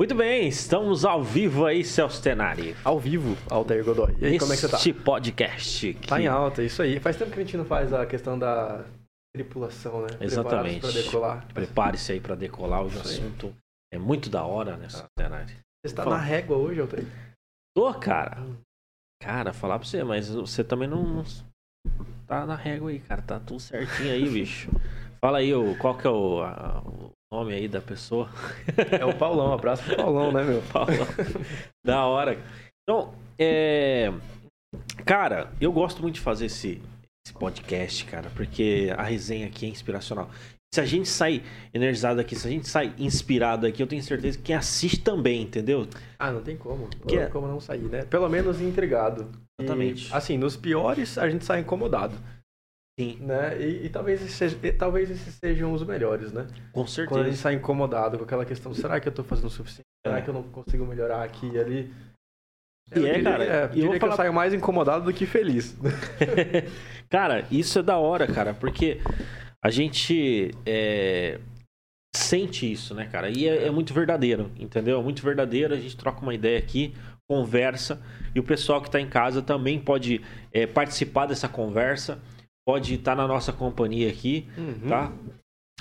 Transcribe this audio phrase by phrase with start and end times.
[0.00, 2.74] Muito bem, estamos ao vivo aí, Celso Tenari.
[2.82, 4.16] Ao vivo, Altair Godoy.
[4.18, 4.78] E aí, como é que você tá?
[4.78, 5.92] Este podcast.
[5.92, 6.98] que- Tá em alta, isso aí.
[6.98, 8.82] Faz tempo que a gente não faz a questão da
[9.36, 10.08] tripulação, né?
[10.18, 10.80] Exatamente.
[10.80, 11.46] Pra decolar.
[11.52, 12.82] Prepare-se aí para decolar.
[12.82, 13.54] Hoje o assunto
[13.92, 15.54] é muito da hora, né, Celso Tenari?
[15.84, 16.16] Você tá Fala.
[16.16, 17.06] na régua hoje, Altair?
[17.76, 18.38] Tô, cara.
[19.22, 21.22] Cara, falar pra você, mas você também não,
[22.26, 23.20] tá na régua aí, cara.
[23.20, 24.70] Tá tudo certinho aí, bicho.
[25.20, 28.28] Fala aí, qual que é o, a- o nome aí da pessoa?
[28.98, 30.60] É o Paulão, abraço pro Paulão, né, meu?
[30.72, 30.92] Paulo.
[31.84, 32.36] da hora.
[32.82, 34.12] Então, é...
[35.04, 36.80] Cara, eu gosto muito de fazer esse,
[37.24, 40.28] esse podcast, cara, porque a resenha aqui é inspiracional.
[40.72, 41.42] Se a gente sai
[41.74, 45.42] energizado aqui, se a gente sai inspirado aqui, eu tenho certeza que quem assiste também,
[45.42, 45.88] entendeu?
[46.16, 46.82] Ah, não tem como.
[46.82, 48.02] Não Que tem é- como não sair, né?
[48.04, 49.28] Pelo menos intrigado.
[49.60, 50.14] E, Exatamente.
[50.14, 52.14] assim, nos piores, a gente sai incomodado,
[53.00, 53.56] Sim, né?
[53.60, 56.46] E, e talvez, esses sejam, e talvez esses sejam os melhores, né?
[56.72, 57.36] com Quando a gente certeza.
[57.36, 59.86] sai incomodado com aquela questão, será que eu tô fazendo o suficiente?
[60.06, 60.22] Será É.
[60.22, 61.92] que eu não consigo melhorar aqui e ali?
[62.94, 64.52] E Eu é, diria, cara, É, e eu diria vou que falar- eu saio mais
[64.52, 65.76] incomodado do que feliz.
[67.08, 68.98] cara, isso é da hora, cara, porque
[69.64, 71.38] a gente é,
[72.14, 73.30] sente isso, né, cara?
[73.30, 74.98] E é, é muito verdadeiro, entendeu?
[74.98, 75.72] É muito verdadeiro.
[75.72, 76.94] A gente troca uma ideia aqui,
[77.28, 78.02] conversa,
[78.34, 80.20] e o pessoal que tá em casa também pode
[80.52, 82.18] é, participar dessa conversa,
[82.66, 84.88] pode estar na nossa companhia aqui, Uhum.
[84.88, 85.12] tá?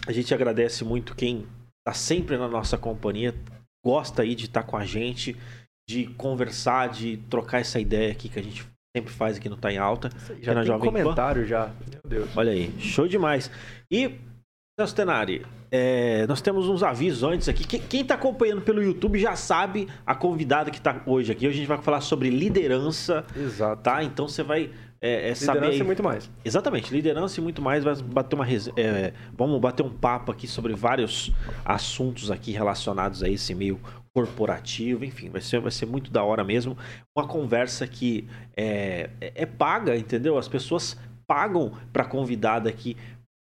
[0.07, 1.45] A gente agradece muito quem
[1.85, 3.35] tá sempre na nossa companhia,
[3.85, 5.35] gosta aí de estar com a gente,
[5.87, 9.71] de conversar, de trocar essa ideia aqui que a gente sempre faz aqui no Tá
[9.71, 10.09] em Alta.
[10.41, 10.99] Já na tem Jovem Pan?
[11.03, 11.71] comentário já.
[11.91, 12.29] Meu Deus.
[12.37, 13.51] Olha aí, show demais.
[13.91, 14.15] E,
[14.79, 17.63] Celso Tenari, é, nós temos uns avisos antes aqui.
[17.65, 21.45] Quem, quem tá acompanhando pelo YouTube já sabe a convidada que tá hoje aqui.
[21.47, 23.81] Hoje a gente vai falar sobre liderança, Exato.
[23.83, 24.03] tá?
[24.03, 24.71] Então você vai
[25.01, 26.29] é, é, saber Liderança e muito mais.
[26.43, 27.83] Exatamente, liderança e muito mais.
[27.83, 31.31] Vai bater uma rese- é, vamos bater um papo aqui sobre vários
[31.63, 33.79] assuntos aqui relacionados a esse meio
[34.13, 35.05] corporativo.
[35.05, 36.77] Enfim, vai ser, vai ser muito da hora mesmo.
[37.17, 38.27] Uma conversa que
[38.57, 40.37] é, é- é paga, entendeu?
[40.37, 42.97] As pessoas pagam para convidada aqui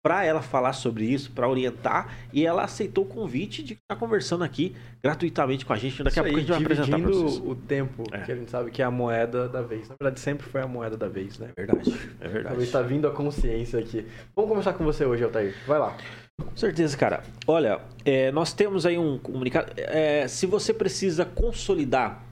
[0.07, 4.41] para ela falar sobre isso, para orientar, e ela aceitou o convite de estar conversando
[4.41, 4.73] aqui
[5.03, 6.01] gratuitamente com a gente.
[6.01, 7.45] Daqui a Isso pouco a gente vai apresentar para dividindo vocês.
[7.45, 8.21] o tempo É.
[8.21, 9.89] que a gente sabe que é a moeda da vez.
[9.89, 11.49] Na verdade, sempre foi a moeda da vez, né?
[11.57, 11.89] É verdade,
[12.21, 12.47] é verdade.
[12.47, 14.07] Talvez tá vindo a consciência aqui.
[14.33, 15.53] Vamos começar com você hoje, Altair.
[15.67, 15.97] Vai lá.
[16.39, 17.21] Com certeza, cara.
[17.45, 19.73] Olha, é, nós temos aí um comunicado.
[19.75, 22.23] é, se você precisa consolidar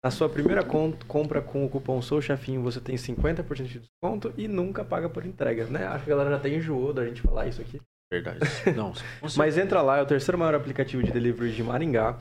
[0.06, 4.84] Na sua primeira compra com o cupom SOUCHEFINHO, você tem 50% de desconto e nunca
[4.84, 5.84] paga por entrega, né?
[5.84, 7.81] Acho que a galera já até enjoou da gente falar isso aqui.
[8.09, 8.39] Verdade.
[8.77, 8.93] Não,
[9.37, 12.16] Mas entra lá, é o terceiro maior aplicativo de delivery de Maringá.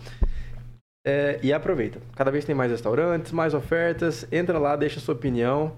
[1.05, 2.01] É, e aproveita.
[2.15, 4.27] Cada vez tem mais restaurantes, mais ofertas.
[4.31, 5.77] Entra lá, deixa sua opinião.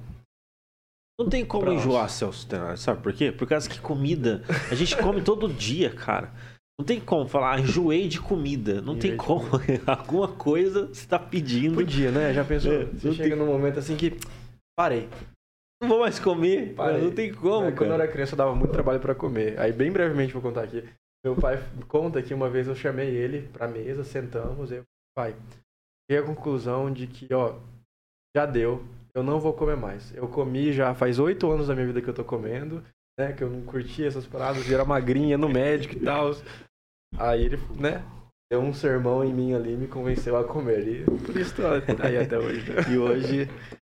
[1.20, 1.78] Não tem como Pronto.
[1.78, 3.34] enjoar, Celso Tenório, sabe por quê?
[3.34, 6.32] Por causa que comida, a gente come todo dia, cara.
[6.80, 8.82] Não tem como falar, enjoei de comida.
[8.82, 9.46] Não tem como.
[9.88, 11.76] Alguma coisa você tá pedindo.
[11.76, 12.34] Podia, né?
[12.34, 12.72] Já pensou?
[12.72, 14.14] É, você chega num momento assim que.
[14.78, 15.10] Parei.
[15.82, 16.76] Não vou mais comer.
[16.76, 17.02] Parei.
[17.02, 18.04] Não tem como, É, Quando eu cara.
[18.04, 19.60] era criança, eu dava muito trabalho pra comer.
[19.60, 20.84] Aí, bem brevemente, vou contar aqui.
[21.26, 21.58] Meu pai
[21.88, 24.84] conta que uma vez eu chamei ele pra mesa, sentamos, eu
[25.16, 25.36] pai,
[26.10, 27.56] cheguei à conclusão de que, ó,
[28.36, 30.14] já deu, eu não vou comer mais.
[30.16, 32.84] Eu comi já faz oito anos da minha vida que eu tô comendo,
[33.20, 33.34] né?
[33.34, 36.32] Que eu não curtia essas paradas, era magrinha no médico e tal.
[37.18, 38.04] Aí ele, né?
[38.52, 40.88] Deu um sermão em mim ali e me convenceu a comer.
[40.88, 41.64] E por isso tô
[42.04, 42.70] aí até hoje.
[42.72, 42.82] né?
[42.94, 43.50] E hoje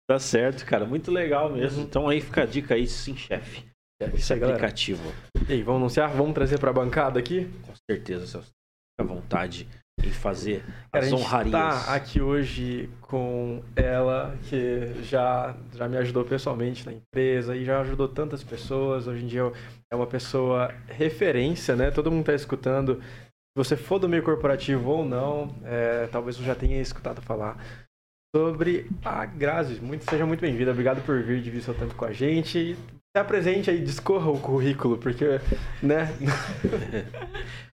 [0.09, 0.85] tá certo, cara.
[0.85, 1.79] Muito legal mesmo.
[1.79, 1.83] Uhum.
[1.85, 3.63] Então aí fica a dica aí, sim, chefe.
[4.01, 4.57] É Esse aí, galera.
[4.57, 5.03] aplicativo.
[5.47, 6.09] E aí, vamos anunciar?
[6.11, 7.49] Vamos trazer pra bancada aqui?
[7.63, 8.47] Com certeza, Celso.
[8.47, 9.67] Fica à vontade
[10.01, 11.51] em fazer Cara, as a gente honrarias.
[11.51, 17.81] tá aqui hoje com ela, que já, já me ajudou pessoalmente na empresa e já
[17.81, 19.05] ajudou tantas pessoas.
[19.07, 19.51] Hoje em dia
[19.91, 21.91] é uma pessoa referência, né?
[21.91, 23.01] Todo mundo tá escutando.
[23.01, 27.88] Se você for do meio corporativo ou não, é, talvez você já tenha escutado falar.
[28.35, 29.81] Sobre a Grazi.
[29.81, 30.71] Muito, seja muito bem-vinda.
[30.71, 32.75] Obrigado por vir dividir seu tempo com a gente.
[33.11, 35.39] Se apresente aí, discorra o currículo, porque,
[35.81, 36.13] né?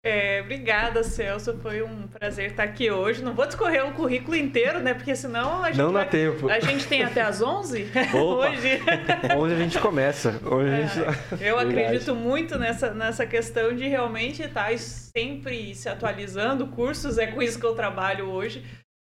[0.03, 1.58] É, obrigada, Celso.
[1.58, 3.25] Foi um prazer estar aqui hoje.
[3.25, 4.94] Não vou discorrer o currículo inteiro, né?
[4.94, 5.79] Porque senão a gente.
[5.79, 6.05] Não vai...
[6.05, 6.49] dá tempo.
[6.49, 8.17] A gente tem até as 11 Opa.
[8.17, 8.81] hoje.
[9.37, 10.41] Onde a gente começa?
[10.49, 10.99] Onde a gente...
[11.43, 11.81] Eu Verdade.
[11.81, 16.69] acredito muito nessa, nessa questão de realmente estar sempre se atualizando.
[16.69, 18.64] Cursos é com isso que eu trabalho hoje.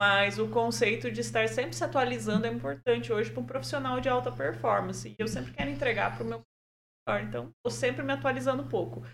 [0.02, 4.08] Mas o conceito de estar sempre se atualizando é importante hoje para um profissional de
[4.08, 5.08] alta performance.
[5.08, 6.42] E eu sempre quero entregar para o meu.
[7.20, 9.06] Então, estou sempre me atualizando um pouco.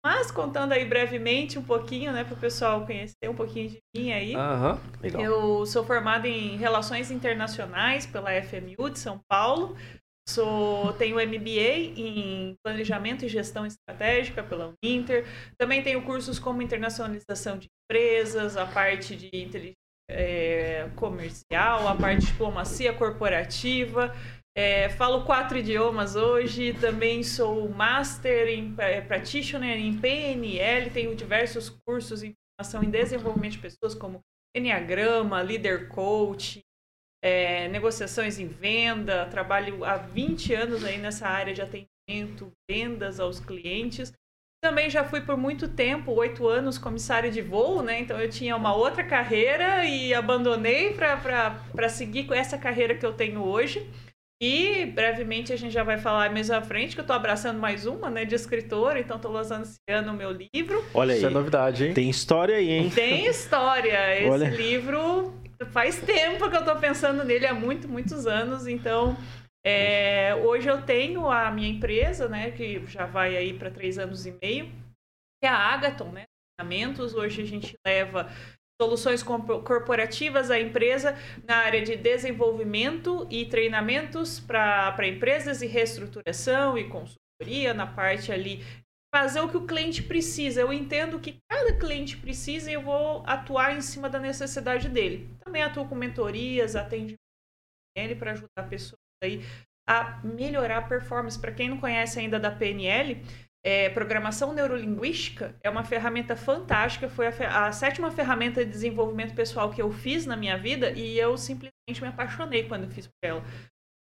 [0.00, 4.12] Mas contando aí brevemente um pouquinho, né, para o pessoal conhecer um pouquinho de mim
[4.12, 4.36] aí.
[4.36, 4.80] Aham.
[5.02, 5.20] Legal.
[5.20, 9.76] Eu sou formada em Relações Internacionais pela FMU de São Paulo.
[10.28, 15.26] Sou, tenho MBA em Planejamento e Gestão Estratégica pela Uninter.
[15.58, 19.30] Também tenho cursos como Internacionalização de Empresas, a parte de
[20.10, 24.14] eh, comercial, a parte de diplomacia corporativa.
[24.56, 26.72] Eh, falo quatro idiomas hoje.
[26.74, 30.90] Também sou Master em eh, Practitioner em PNL.
[30.90, 34.20] Tenho diversos cursos em formação em desenvolvimento de pessoas, como
[34.56, 36.60] Enneagrama, Leader Coach,
[37.22, 43.40] é, negociações em venda, trabalho há 20 anos aí nessa área de atendimento, vendas aos
[43.40, 44.12] clientes.
[44.60, 48.00] Também já fui por muito tempo, oito anos, comissária de voo, né?
[48.00, 53.12] Então eu tinha uma outra carreira e abandonei para seguir com essa carreira que eu
[53.12, 53.88] tenho hoje.
[54.40, 57.86] E brevemente a gente já vai falar mais à frente, que eu estou abraçando mais
[57.86, 60.84] uma, né, de escritora, então estou lançando esse ano o meu livro.
[60.94, 61.18] Olha aí.
[61.18, 61.94] Isso é novidade, hein?
[61.94, 62.90] Tem história aí, hein?
[62.90, 64.16] Tem história.
[64.20, 64.48] Esse Olha.
[64.48, 65.34] livro
[65.72, 68.68] faz tempo que eu tô pensando nele, há muito, muitos anos.
[68.68, 69.16] Então,
[69.64, 74.26] é, hoje eu tenho a minha empresa, né, que já vai aí para três anos
[74.26, 74.66] e meio,
[75.40, 76.24] que é a Agaton, né?
[76.58, 77.14] Treinamentos.
[77.14, 78.28] Hoje a gente leva
[78.80, 86.78] soluções corpo- corporativas à empresa na área de desenvolvimento e treinamentos para empresas e reestruturação
[86.78, 88.60] e consultoria na parte ali
[89.14, 90.60] fazer o que o cliente precisa.
[90.60, 95.28] Eu entendo que cada cliente precisa e eu vou atuar em cima da necessidade dele.
[95.44, 97.18] Também atuo com mentorias, atendimento
[98.18, 99.42] para ajudar pessoas aí
[99.88, 101.38] a melhorar a performance.
[101.38, 103.22] Para quem não conhece ainda da PNL,
[103.64, 107.08] é, programação neurolinguística é uma ferramenta fantástica.
[107.08, 111.18] Foi a, a sétima ferramenta de desenvolvimento pessoal que eu fiz na minha vida e
[111.18, 113.42] eu simplesmente me apaixonei quando fiz por ela.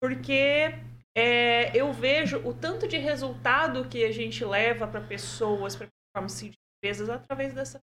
[0.01, 0.73] Porque
[1.15, 6.49] é, eu vejo o tanto de resultado que a gente leva para pessoas, para performance
[6.49, 7.79] de empresas, através dessa.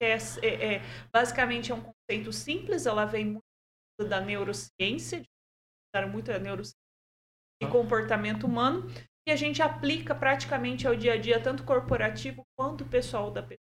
[0.00, 0.82] É, é, é,
[1.12, 5.28] basicamente é um conceito simples, ela vem muito da neurociência, de
[5.92, 6.76] estudar muito a neurociência
[7.62, 8.90] e comportamento humano,
[9.28, 13.58] e a gente aplica praticamente ao dia a dia, tanto corporativo quanto pessoal da pessoa.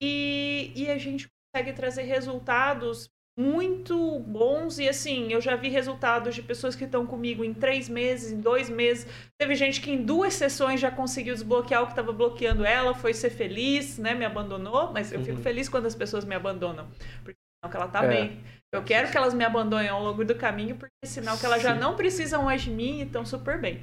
[0.00, 6.34] E, e a gente consegue trazer resultados muito bons e assim, eu já vi resultados
[6.34, 9.06] de pessoas que estão comigo em três meses, em dois meses.
[9.40, 13.14] Teve gente que em duas sessões já conseguiu desbloquear o que estava bloqueando ela, foi
[13.14, 14.14] ser feliz, né?
[14.14, 15.42] Me abandonou, mas eu fico Uhum.
[15.42, 16.88] feliz quando as pessoas me abandonam,
[17.24, 17.38] porque
[17.70, 18.08] que ela tá É.
[18.08, 18.44] bem.
[18.72, 21.62] Eu quero que elas me abandonem ao longo do caminho, porque é sinal que elas
[21.62, 23.80] já não precisam mais de mim e estão super bem.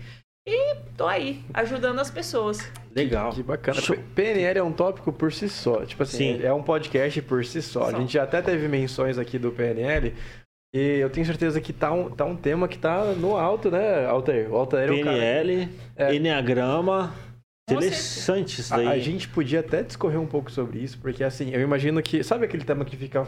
[0.48, 2.58] E tô aí, ajudando as pessoas.
[2.96, 3.32] Legal.
[3.32, 3.80] Que bacana.
[3.80, 3.96] Show.
[4.16, 5.86] PNL é um tópico por si só.
[5.86, 6.44] Tipo assim, Sim.
[6.44, 7.84] é um podcast por si só.
[7.84, 7.98] A Só.
[8.00, 10.16] gente já até teve menções aqui do PNL.
[10.74, 14.08] E eu tenho certeza que tá um, tá um tema que tá no alto, né,
[14.08, 14.52] Altair?
[14.52, 15.18] O Altair é um cara...
[15.18, 16.16] PNL, É.
[16.16, 17.14] Enneagrama.
[17.70, 18.88] Interessante isso A, daí.
[18.88, 22.24] a gente podia até discorrer um pouco sobre isso, porque assim, eu imagino que.
[22.24, 23.24] Sabe aquele tema que fica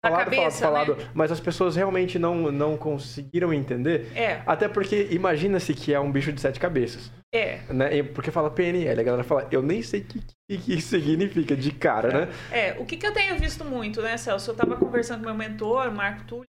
[0.00, 0.94] falado, cabeça, falado, né?
[0.96, 4.10] falado, mas as pessoas realmente não, não conseguiram entender?
[4.16, 7.10] É, Até porque imagina-se que é um bicho de sete cabeças.
[7.34, 7.58] é.
[7.72, 8.02] Né?
[8.02, 11.56] Porque fala PNL, a galera fala, eu nem sei o que, que, que isso significa
[11.56, 12.32] de cara, né?
[12.50, 14.50] É, o que, que eu tenho visto muito, né, Celso?
[14.50, 16.46] Eu tava conversando com meu mentor, Marco Túlio,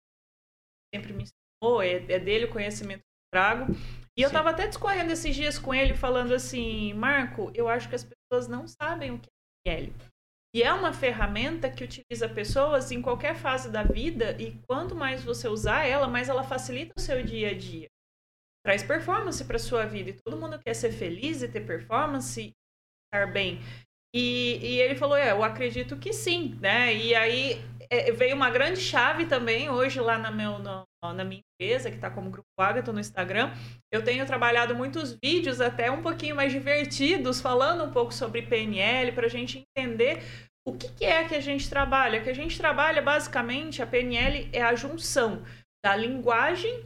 [0.94, 3.74] sempre me ensinou, é, é dele o conhecimento que eu trago.
[4.18, 4.34] E eu Sim.
[4.34, 8.48] tava até discorrendo esses dias com ele, falando assim, Marco, eu acho que as pessoas
[8.48, 9.30] não sabem o que
[9.68, 9.94] é PNL.
[10.54, 15.24] E é uma ferramenta que utiliza pessoas em qualquer fase da vida, e quanto mais
[15.24, 17.88] você usar ela, mais ela facilita o seu dia a dia.
[18.66, 20.12] Traz performance para sua vida.
[20.12, 22.52] E todo mundo quer ser feliz e ter performance e
[23.06, 23.60] estar bem.
[24.16, 26.96] E, e ele falou, é, eu acredito que sim, né?
[26.96, 31.42] E aí é, veio uma grande chave também hoje lá na, meu, no- na minha
[31.54, 33.54] empresa, que está como Grupo Agaton no Instagram.
[33.92, 39.12] Eu tenho trabalhado muitos vídeos até um pouquinho mais divertidos, falando um pouco sobre PNL,
[39.12, 40.24] para a gente entender
[40.68, 42.22] o que, que é que a gente trabalha.
[42.22, 45.44] Que a gente trabalha, basicamente, a PNL é a junção
[45.86, 46.84] da linguagem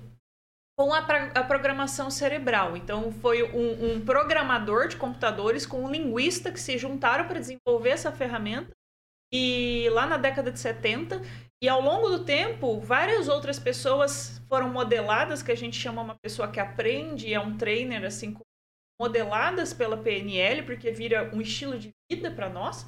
[0.78, 2.76] com a, a programação cerebral.
[2.76, 7.90] Então, foi um, um programador de computadores com um linguista que se juntaram para desenvolver
[7.90, 8.72] essa ferramenta
[9.32, 11.22] e lá na década de 70.
[11.64, 16.16] E ao longo do tempo, várias outras pessoas foram modeladas, que a gente chama uma
[16.16, 18.36] pessoa que aprende, é um trainer, assim,
[19.00, 22.86] modeladas pela PNL, porque vira um estilo de vida para nós.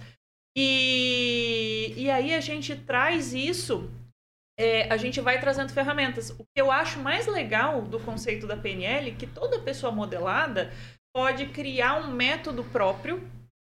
[0.57, 3.89] E, e aí a gente traz isso,
[4.59, 6.31] é, a gente vai trazendo ferramentas.
[6.31, 10.71] O que eu acho mais legal do conceito da PNL é que toda pessoa modelada
[11.15, 13.21] pode criar um método próprio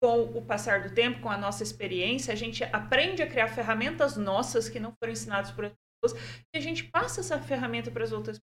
[0.00, 4.16] com o passar do tempo, com a nossa experiência, a gente aprende a criar ferramentas
[4.16, 8.04] nossas que não foram ensinadas por outras pessoas e a gente passa essa ferramenta para
[8.04, 8.50] as outras pessoas.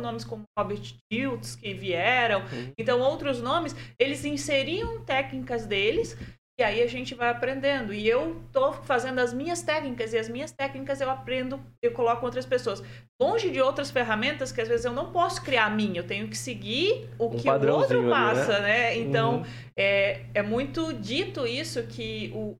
[0.00, 2.72] Nomes como Robert Diltz que vieram, uhum.
[2.78, 6.16] então outros nomes, eles inseriam técnicas deles
[6.58, 7.92] e aí a gente vai aprendendo.
[7.94, 12.24] E eu tô fazendo as minhas técnicas, e as minhas técnicas eu aprendo, eu coloco
[12.24, 12.82] outras pessoas.
[13.20, 16.28] Longe de outras ferramentas que às vezes eu não posso criar a minha, eu tenho
[16.28, 18.68] que seguir o um que o outro passa, ali, né?
[18.68, 18.98] né?
[18.98, 19.44] Então, uhum.
[19.76, 22.56] é, é muito dito isso que o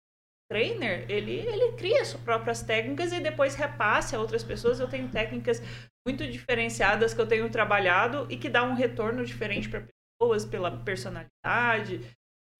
[0.51, 4.81] trainer, ele, ele cria suas próprias técnicas e depois repasse a outras pessoas.
[4.81, 5.63] Eu tenho técnicas
[6.07, 9.85] muito diferenciadas que eu tenho trabalhado e que dá um retorno diferente para
[10.21, 12.01] pessoas pela personalidade,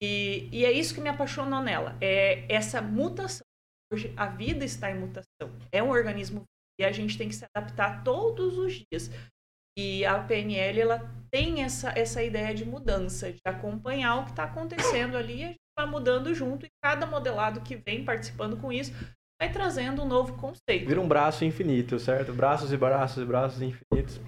[0.03, 3.45] e, e é isso que me apaixonou nela, é essa mutação.
[3.89, 6.43] Hoje a vida está em mutação, é um organismo
[6.77, 9.09] e a gente tem que se adaptar todos os dias.
[9.77, 14.43] E a PNL ela tem essa, essa ideia de mudança, de acompanhar o que está
[14.43, 16.65] acontecendo ali e a gente vai mudando junto.
[16.65, 18.91] E cada modelado que vem participando com isso
[19.41, 20.85] vai trazendo um novo conceito.
[20.85, 22.33] Vira um braço infinito, certo?
[22.33, 24.19] Braços e braços e braços infinitos.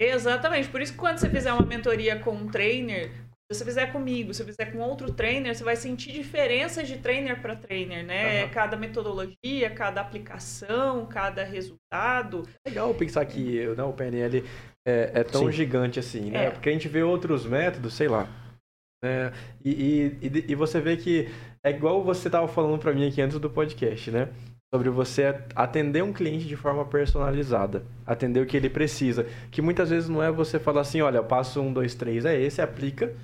[0.00, 0.70] Exatamente.
[0.70, 4.44] Por isso que quando você fizer uma mentoria com um trainer, você fizer comigo, se
[4.44, 8.44] você fizer com outro trainer, você vai sentir diferenças de trainer para trainer, né?
[8.44, 8.50] Uhum.
[8.50, 12.46] Cada metodologia, cada aplicação, cada resultado.
[12.66, 14.44] Legal pensar que né, o PNL
[14.86, 15.52] é, é tão Sim.
[15.52, 16.46] gigante assim, né?
[16.46, 16.50] É.
[16.50, 18.28] Porque a gente vê outros métodos, sei lá.
[19.02, 19.32] Né?
[19.64, 21.30] E, e, e você vê que
[21.64, 24.28] é igual você estava falando para mim aqui antes do podcast, né?
[24.74, 29.26] Sobre você atender um cliente de forma personalizada, atender o que ele precisa.
[29.50, 32.60] Que muitas vezes não é você falar assim, olha, passo um, dois, três, é esse,
[32.60, 33.16] aplica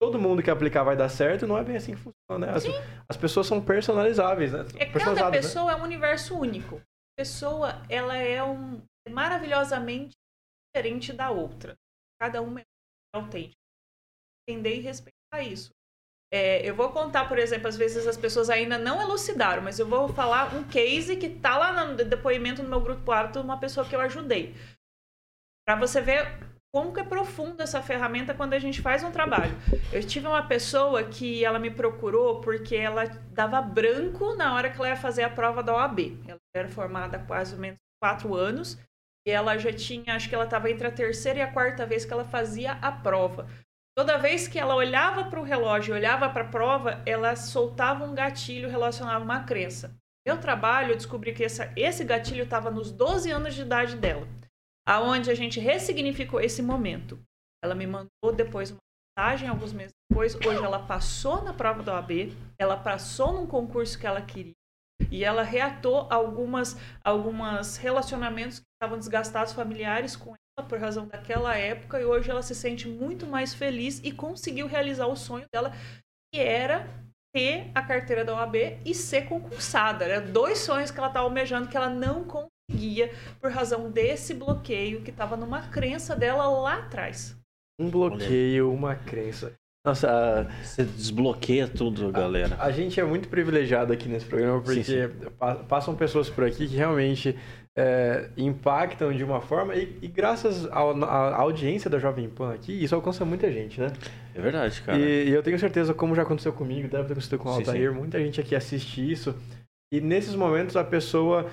[0.00, 2.52] todo mundo que aplicar vai dar certo, não é bem assim que funciona, né?
[2.52, 2.64] As,
[3.08, 4.64] as pessoas são personalizáveis, né?
[4.76, 5.30] É cada né?
[5.30, 5.72] pessoa né?
[5.72, 6.76] é um universo único.
[6.76, 10.12] A pessoa, ela é um é maravilhosamente
[10.74, 11.76] diferente da outra.
[12.20, 12.64] Cada uma é
[13.14, 13.54] autêntica.
[14.48, 15.70] Entender e respeitar isso.
[16.32, 19.86] É, eu vou contar, por exemplo, às vezes as pessoas ainda não elucidaram, mas eu
[19.86, 23.86] vou falar um case que tá lá no depoimento no meu grupo hábito, uma pessoa
[23.86, 24.54] que eu ajudei.
[25.66, 26.38] Para você ver
[26.72, 29.52] como que é profundo essa ferramenta quando a gente faz um trabalho.
[29.92, 34.76] Eu tive uma pessoa que ela me procurou porque ela dava branco na hora que
[34.76, 36.18] ela ia fazer a prova da OAB.
[36.28, 38.78] Ela era formada há quase menos quatro anos
[39.26, 42.04] e ela já tinha, acho que ela estava entre a terceira e a quarta vez
[42.04, 43.48] que ela fazia a prova.
[43.96, 48.14] Toda vez que ela olhava para o relógio, olhava para a prova, ela soltava um
[48.14, 49.94] gatilho relacionado a uma crença.
[50.24, 54.26] Meu trabalho, eu descobri que essa, esse gatilho estava nos 12 anos de idade dela
[54.90, 57.16] aonde a gente ressignificou esse momento.
[57.62, 58.78] Ela me mandou depois uma
[59.16, 60.34] mensagem alguns meses depois.
[60.34, 64.52] Hoje ela passou na prova da OAB, ela passou num concurso que ela queria
[65.08, 71.56] e ela reatou algumas algumas relacionamentos que estavam desgastados familiares com ela por razão daquela
[71.56, 75.72] época e hoje ela se sente muito mais feliz e conseguiu realizar o sonho dela
[76.32, 76.86] que era
[77.32, 80.04] ter a carteira da OAB e ser concursada.
[80.04, 83.10] Era dois sonhos que ela estava almejando que ela não conseguiu guia
[83.40, 87.36] por razão desse bloqueio que estava numa crença dela lá atrás.
[87.78, 89.52] Um bloqueio, uma crença.
[89.84, 92.54] Nossa, você desbloqueia tudo, galera.
[92.56, 95.30] A, a, gente é muito privilegiado aqui nesse programa porque sim, sim.
[95.66, 97.34] passam pessoas por aqui que realmente
[97.76, 102.94] é, impactam de uma forma e, e graças à audiência da Jovem Pan aqui, isso
[102.94, 103.90] alcança muita gente, né?
[104.34, 104.98] É verdade, cara.
[104.98, 107.94] E, e eu tenho certeza, como já aconteceu comigo, deve ter acontecido com o Altair,
[107.94, 109.34] muita gente aqui assiste isso
[109.92, 111.50] e nesses momentos a pessoa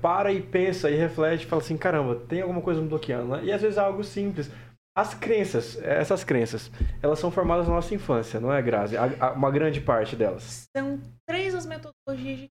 [0.00, 3.44] para e pensa e reflete e fala assim, caramba, tem alguma coisa me bloqueando, né?
[3.44, 4.50] E às vezes é algo simples.
[4.94, 6.70] As crenças, essas crenças,
[7.00, 8.96] elas são formadas na nossa infância, não é, Grazi?
[9.34, 10.68] Uma grande parte delas.
[10.76, 12.50] São três as metodologias de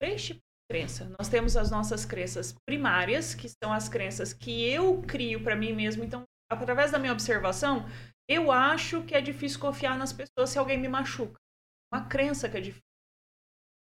[0.00, 1.12] três tipos de crença.
[1.18, 5.72] Nós temos as nossas crenças primárias, que são as crenças que eu crio para mim
[5.72, 6.02] mesmo.
[6.02, 7.86] Então, através da minha observação,
[8.28, 11.38] eu acho que é difícil confiar nas pessoas se alguém me machuca.
[11.92, 12.82] Uma crença que é difícil.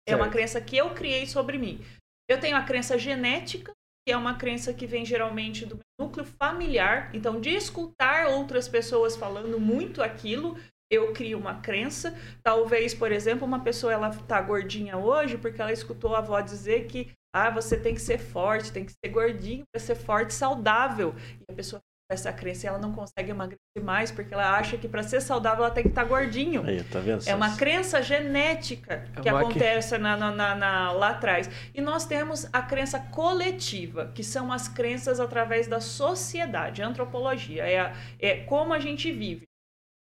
[0.08, 0.18] Certo.
[0.18, 1.80] É uma crença que eu criei sobre mim.
[2.28, 3.72] Eu tenho a crença genética,
[4.06, 7.10] que é uma crença que vem geralmente do núcleo familiar.
[7.14, 10.56] Então, de escutar outras pessoas falando muito aquilo,
[10.90, 12.14] eu crio uma crença.
[12.42, 16.86] Talvez, por exemplo, uma pessoa ela tá gordinha hoje porque ela escutou a avó dizer
[16.86, 21.14] que ah, você tem que ser forte, tem que ser gordinho para ser forte, saudável.
[21.40, 21.80] E a pessoa
[22.10, 25.64] essa crença e ela não consegue emagrecer mais porque ela acha que para ser saudável
[25.64, 26.62] ela tem que estar gordinho.
[26.64, 27.26] Aí, tá vendo?
[27.26, 31.48] É uma crença genética É que acontece na, na- na- na- lá atrás.
[31.74, 37.64] E nós temos a crença coletiva, que são as crenças através da sociedade, a antropologia.
[37.64, 39.44] É, a- é como a gente vive.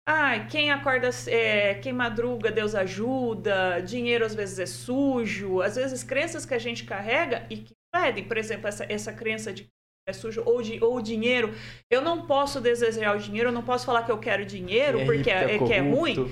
[0.07, 6.05] Ah, quem acorda, é, quem madruga, Deus ajuda, dinheiro às vezes é sujo, às vezes
[6.05, 9.67] crenças que a gente carrega e que pedem, por exemplo, essa, essa crença de
[10.07, 11.53] é sujo ou, de, ou dinheiro.
[11.91, 15.07] Eu não posso desejar o dinheiro, eu não posso falar que eu quero dinheiro Quem
[15.07, 16.31] porque é, é que é ruim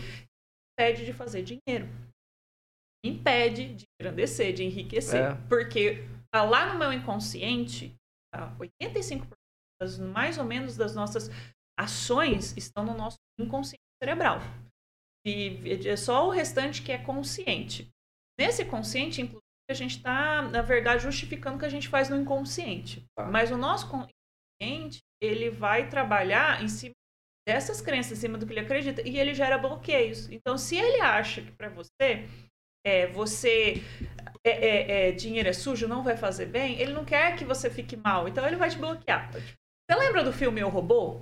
[0.73, 1.89] impede de fazer dinheiro.
[3.05, 5.21] Impede de engrandecer, de enriquecer.
[5.21, 5.35] É.
[5.49, 7.95] Porque ah, lá no meu inconsciente,
[8.35, 9.29] ah, 85%
[9.81, 11.29] das, mais ou menos das nossas
[11.79, 14.39] ações estão no nosso inconsciente cerebral.
[15.27, 17.89] E é só o restante que é consciente.
[18.39, 19.42] Nesse consciente, inclusive,
[19.73, 23.05] a gente está, na verdade, justificando o que a gente faz no inconsciente.
[23.17, 23.27] Tá.
[23.27, 26.95] Mas o nosso consciente, ele vai trabalhar em cima
[27.47, 30.31] dessas crenças, em cima do que ele acredita, e ele gera bloqueios.
[30.31, 32.29] Então, se ele acha que para você,
[32.87, 33.83] é, você
[34.45, 37.69] é, é, é, dinheiro é sujo, não vai fazer bem, ele não quer que você
[37.69, 39.31] fique mal, então ele vai te bloquear.
[39.33, 41.21] Você lembra do filme O Robô?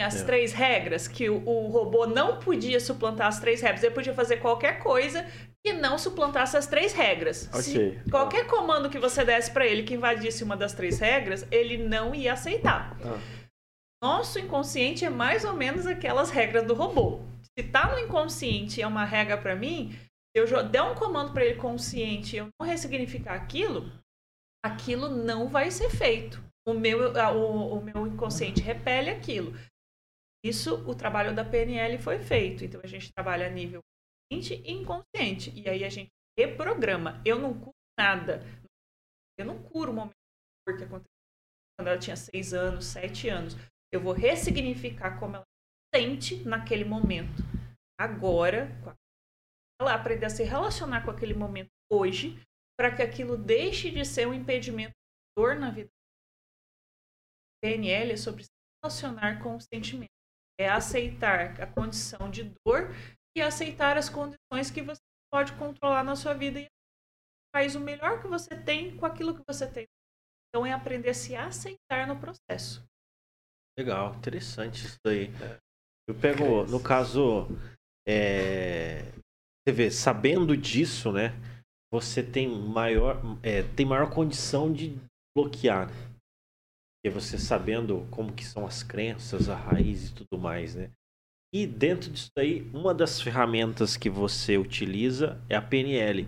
[0.00, 4.14] As três regras, que o, o robô não podia suplantar as três regras, ele podia
[4.14, 5.26] fazer qualquer coisa
[5.64, 7.48] que não suplantasse as três regras.
[7.52, 8.02] Se Ok.
[8.10, 12.14] qualquer comando que você desse para ele que invadisse uma das três regras, ele não
[12.14, 12.96] ia aceitar.
[13.04, 13.18] Ah,
[14.02, 17.20] Nosso inconsciente é mais ou menos aquelas regras do robô.
[17.58, 19.92] Se tá no inconsciente e é uma regra para mim,
[20.34, 23.92] se eu der um comando para ele consciente e eu não ressignificar aquilo,
[24.64, 26.42] aquilo não vai ser feito.
[26.66, 29.52] O meu, o, o meu inconsciente repele aquilo.
[30.42, 32.64] Isso, o trabalho da PNL foi feito.
[32.64, 33.80] Então, a gente trabalha a nível
[34.30, 35.52] e inconsciente.
[35.54, 37.20] E aí a gente reprograma.
[37.24, 38.40] Eu não curo nada.
[39.36, 40.14] Eu não curo o momento
[40.66, 41.10] que aconteceu
[41.76, 43.54] quando ela tinha seis anos, sete anos.
[43.92, 45.44] Eu vou ressignificar como ela
[45.94, 47.42] sente naquele momento.
[47.98, 48.70] Agora,
[49.80, 52.38] ela aprender a se relacionar com aquele momento hoje,
[52.78, 55.90] para que aquilo deixe de ser um impedimento de dor na vida.
[57.62, 58.50] PNL é sobre se
[58.82, 60.10] relacionar com o sentimento.
[60.58, 62.90] É aceitar a condição de dor
[63.36, 65.00] e aceitar as condições que você
[65.32, 66.66] pode controlar na sua vida e
[67.54, 69.86] faz o melhor que você tem com aquilo que você tem.
[70.48, 72.84] Então é aprender a se aceitar no processo.
[73.78, 75.28] Legal, interessante isso daí.
[76.08, 77.46] Eu pego, no caso,
[78.06, 79.02] é,
[79.62, 81.30] você vê, sabendo disso, né?
[81.92, 84.96] Você tem maior, é, tem maior condição de
[85.36, 85.88] bloquear.
[85.88, 86.10] né?
[87.02, 90.90] Porque você sabendo como que são as crenças, a raiz e tudo mais, né?
[91.52, 96.26] E dentro disso daí, uma das ferramentas que você utiliza é a PNL.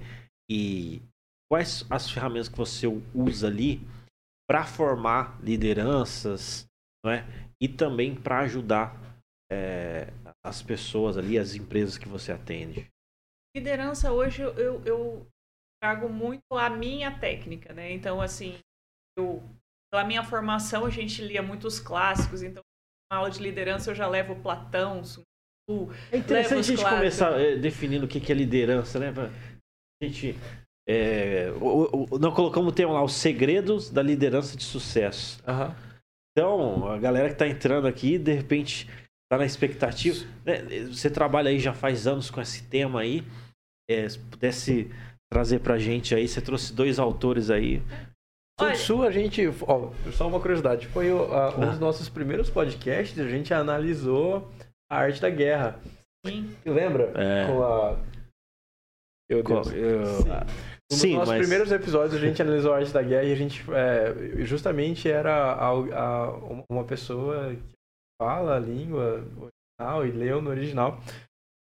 [0.51, 1.01] E
[1.51, 3.81] quais as ferramentas que você usa ali
[4.49, 6.67] para formar lideranças,
[7.05, 7.25] não é?
[7.61, 8.97] E também para ajudar
[9.51, 10.13] é,
[10.45, 12.89] as pessoas ali, as empresas que você atende.
[13.57, 15.27] Liderança hoje eu, eu,
[15.81, 17.93] trago muito a minha técnica, né?
[17.93, 18.59] Então, assim,
[19.19, 19.43] eu,
[19.91, 22.63] pela minha formação, a gente lia muitos clássicos, então,
[23.17, 25.23] aula de liderança eu já levo Platão, Sun
[25.69, 26.99] Tzu, É interessante a gente clássicos.
[26.99, 29.13] começar é, definindo o que que é liderança, né?
[29.13, 29.31] Pra
[30.03, 30.37] gente.
[30.89, 35.41] é, o- o- não colocamos o tema lá, os segredos da liderança de sucesso.
[35.47, 35.75] Aham.
[36.37, 38.89] Então, a galera que tá entrando aqui, de repente,
[39.31, 40.25] tá na expectativa.
[40.45, 40.63] né?
[40.89, 43.23] Você trabalha aí já faz anos com esse tema aí.
[43.89, 44.91] É, se pudesse
[45.31, 47.81] trazer pra gente aí, você trouxe dois autores aí.
[48.65, 49.43] Olha- Tzu, a gente.
[49.63, 50.87] Ó, só uma curiosidade.
[50.89, 51.67] Foi o- a- um Ah.
[51.67, 54.49] dos nossos primeiros podcasts, a gente analisou
[54.91, 55.79] a arte da guerra.
[56.27, 56.55] Sim.
[56.63, 57.13] Você lembra?
[57.17, 57.47] É.
[57.47, 57.99] Com a.
[59.31, 59.69] Meu Deus.
[59.71, 60.31] Co- eu- Sim.
[60.31, 60.47] ah,
[60.91, 63.33] Um dos Sim, nossos mas- primeiros episódios a gente analisou a arte da guerra e
[63.33, 66.31] a gente é, justamente era a- a-
[66.71, 67.63] uma pessoa que
[68.21, 69.25] fala a língua
[69.81, 71.01] original e leu no original.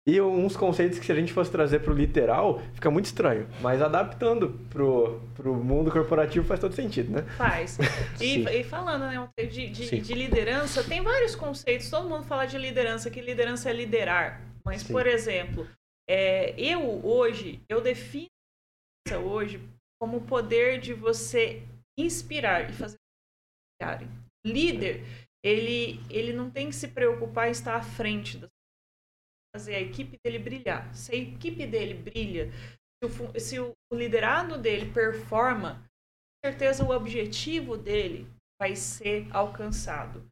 [0.08, 3.46] E uns conceitos que se a gente fosse trazer pro literal, fica muito estranho.
[3.60, 7.24] Mas adaptando pro, pro mundo corporativo faz todo sentido, né?
[7.36, 7.78] Faz.
[8.22, 11.89] E, e falando né, de, de, de liderança, tem vários conceitos.
[11.89, 14.41] Todo mundo fala de liderança, que liderança é liderar.
[14.65, 14.93] Mas, Sim.
[14.93, 15.67] por exemplo,
[16.10, 18.28] é, eu hoje, eu defino
[19.06, 19.62] liderança hoje
[20.00, 21.62] como o poder de você
[22.00, 22.98] inspirar e fazer.
[24.46, 25.04] Líder,
[25.43, 28.50] ele, ele não tem que se preocupar em estar à frente das
[29.58, 30.93] fazer a equipe dele brilhar.
[30.96, 32.52] Se a equipe dele brilha,
[33.04, 35.76] se o, se o liderado dele performa,
[36.43, 38.28] com certeza o objetivo dele
[38.62, 40.26] vai ser alcançado.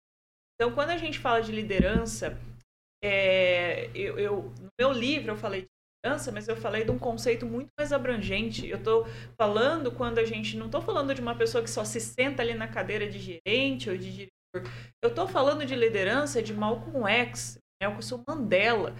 [0.55, 2.37] Então, quando a gente fala de liderança,
[3.03, 5.67] é, eu, eu- no meu livro eu falei de
[6.03, 8.67] liderança, mas eu falei de um conceito muito mais abrangente.
[8.67, 9.05] Eu estou
[9.37, 12.53] falando quando a gente não estou falando de uma pessoa que só se senta ali
[12.53, 14.31] na cadeira de gerente ou de diretor
[15.03, 18.95] Eu estou falando de liderança de Malcolm X, Nelson Mandela,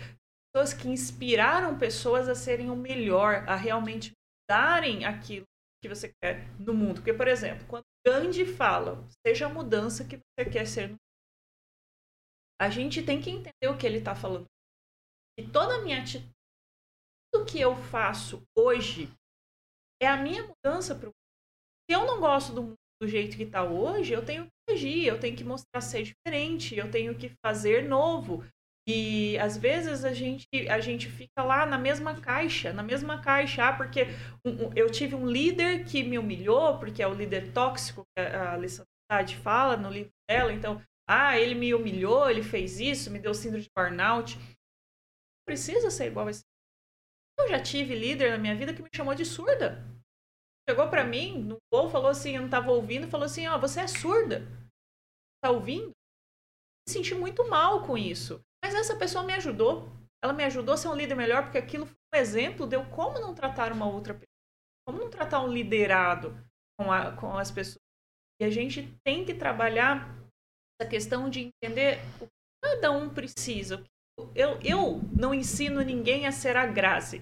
[0.56, 4.14] pessoas que inspiraram pessoas a serem o melhor, a realmente
[4.50, 5.46] darem aquilo
[5.84, 7.02] que você quer no mundo.
[7.02, 11.00] Porque, por exemplo, quando Gandhi fala, seja a mudança que você quer ser no mundo,
[12.62, 14.46] a gente tem que entender o que ele está falando.
[15.38, 16.32] E toda a minha atitude,
[17.34, 19.10] tudo que eu faço hoje
[20.02, 21.90] é a minha mudança para o mundo.
[21.90, 25.06] Se eu não gosto do mundo do jeito que está hoje, eu tenho que agir,
[25.06, 28.42] eu tenho que mostrar ser diferente, eu tenho que fazer novo.
[28.88, 33.66] E às vezes a gente, a gente fica lá na mesma caixa, na mesma caixa,
[33.70, 34.02] ah, porque
[34.76, 38.86] eu tive um líder que me humilhou, porque é o líder tóxico que a Alessandra
[39.42, 43.64] fala no livro dela, então, ah, ele me humilhou, ele fez isso, me deu síndrome
[43.64, 44.38] de burnout.
[44.38, 46.44] Não precisa ser igual a esse.
[47.40, 49.84] Eu já tive líder na minha vida que me chamou de surda.
[50.68, 53.60] Chegou para mim no voo, falou assim, eu não estava ouvindo, falou assim, ó, oh,
[53.60, 54.42] você é surda.
[55.44, 55.90] Tá ouvindo?
[55.90, 58.42] Me senti muito mal com isso.
[58.64, 59.90] Mas essa pessoa me ajudou.
[60.24, 63.20] Ela me ajudou a ser um líder melhor, porque aquilo foi um exemplo de como
[63.20, 64.26] não tratar uma outra pessoa.
[64.88, 66.36] Como não tratar um liderado
[66.80, 67.80] com, a, com as pessoas.
[68.40, 70.14] E a gente tem que trabalhar
[70.80, 73.84] essa questão de entender o que cada um precisa.
[74.34, 77.22] Eu, eu não ensino ninguém a ser a Grazi.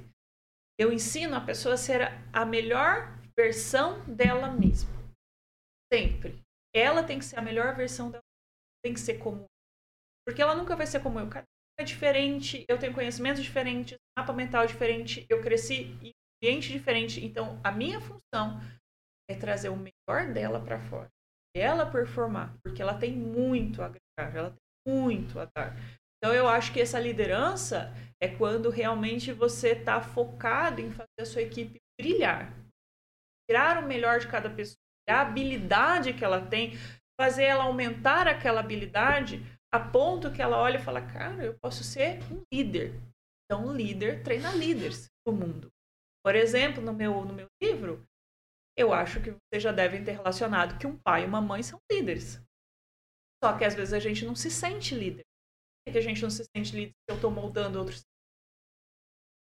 [0.80, 4.90] Eu ensino a pessoa a ser a melhor versão dela mesma.
[5.92, 6.42] Sempre.
[6.76, 8.24] Ela tem que ser a melhor versão dela.
[8.84, 9.46] Tem que ser como
[10.26, 11.30] porque ela nunca vai ser como eu.
[11.30, 11.46] Cada
[11.80, 17.24] é diferente, eu tenho conhecimentos diferentes, mapa mental diferente, eu cresci em ambiente diferente.
[17.26, 18.62] Então, a minha função
[19.30, 21.10] é trazer o melhor dela para fora.
[21.56, 25.76] Ela performar, porque ela tem muito a agregar, ela tem muito a dar.
[26.18, 31.26] Então, eu acho que essa liderança é quando realmente você está focado em fazer a
[31.26, 32.54] sua equipe brilhar.
[33.50, 34.78] Tirar o melhor de cada pessoa,
[35.10, 36.74] a habilidade que ela tem,
[37.20, 41.84] fazer ela aumentar aquela habilidade a ponto que ela olha e fala, cara, eu posso
[41.84, 42.94] ser um líder.
[43.46, 45.72] Então, um líder treina líderes do mundo.
[46.24, 48.06] Por exemplo, no meu, no meu livro,
[48.78, 51.80] eu acho que vocês já devem ter relacionado que um pai e uma mãe são
[51.92, 52.40] líderes.
[53.44, 55.24] Só que às vezes a gente não se sente líder.
[55.84, 58.04] Por que a gente não se sente líder se eu estou moldando outros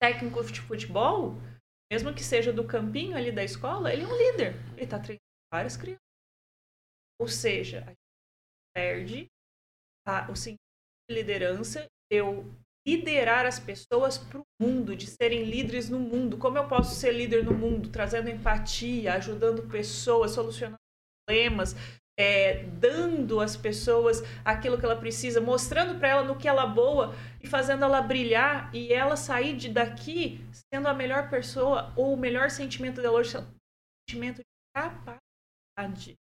[0.02, 1.36] técnico de futebol,
[1.92, 4.54] mesmo que seja do campinho ali da escola, ele é um líder.
[4.74, 5.22] Ele está treinando
[5.54, 6.02] várias crianças.
[7.20, 7.98] Ou seja, a gente
[8.76, 9.28] perde
[10.08, 10.58] a, o sentido
[11.10, 12.46] de liderança, eu
[12.88, 16.38] liderar as pessoas para o mundo, de serem líderes no mundo.
[16.38, 17.90] Como eu posso ser líder no mundo?
[17.90, 20.78] Trazendo empatia, ajudando pessoas, solucionando
[21.28, 21.76] problemas,
[22.18, 26.74] é, dando às pessoas aquilo que ela precisa, mostrando para ela no que ela é
[26.74, 30.40] boa e fazendo ela brilhar e ela sair de daqui
[30.74, 33.38] sendo a melhor pessoa ou o melhor sentimento dela hoje,
[34.10, 36.16] sentimento de capacidade.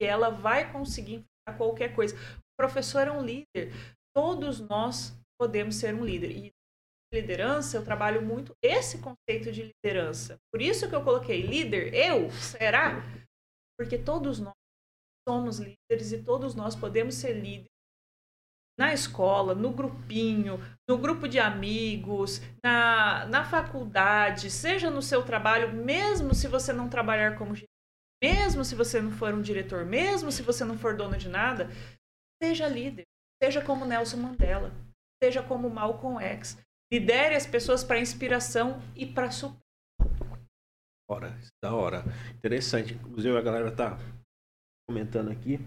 [0.00, 2.14] E ela vai conseguir enfrentar qualquer coisa
[2.60, 3.72] professor é um líder.
[4.14, 6.30] Todos nós podemos ser um líder.
[6.30, 6.52] E
[7.12, 10.36] liderança, eu trabalho muito esse conceito de liderança.
[10.52, 13.02] Por isso que eu coloquei líder, eu, será?
[13.78, 14.54] Porque todos nós
[15.26, 17.70] somos líderes e todos nós podemos ser líderes
[18.78, 25.72] na escola, no grupinho, no grupo de amigos, na, na faculdade, seja no seu trabalho,
[25.72, 27.54] mesmo se você não trabalhar como
[28.22, 31.70] mesmo se você não for um diretor, mesmo se você não for dono de nada,
[32.42, 33.04] Seja líder.
[33.42, 34.72] Seja como Nelson Mandela.
[35.22, 36.58] Seja como Malcolm X.
[36.92, 39.60] Lidere as pessoas para inspiração e para super.
[41.08, 42.04] Hora, da hora.
[42.34, 42.94] Interessante.
[42.94, 43.98] Inclusive a galera tá
[44.88, 45.58] comentando aqui,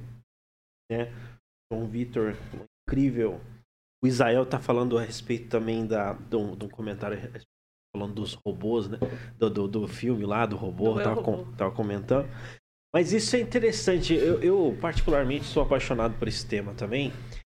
[0.92, 1.12] né?
[1.72, 2.36] João Vitor,
[2.88, 3.40] incrível.
[4.04, 7.18] O Israel tá falando a respeito também da, de, um, de um comentário
[7.96, 8.98] falando dos robôs, né?
[9.38, 11.24] Do, do, do filme lá, do robô, do tava.
[11.24, 12.28] Com, tava comentando.
[12.94, 14.14] Mas isso é interessante.
[14.14, 17.12] Eu, eu, particularmente sou apaixonado por esse tema também.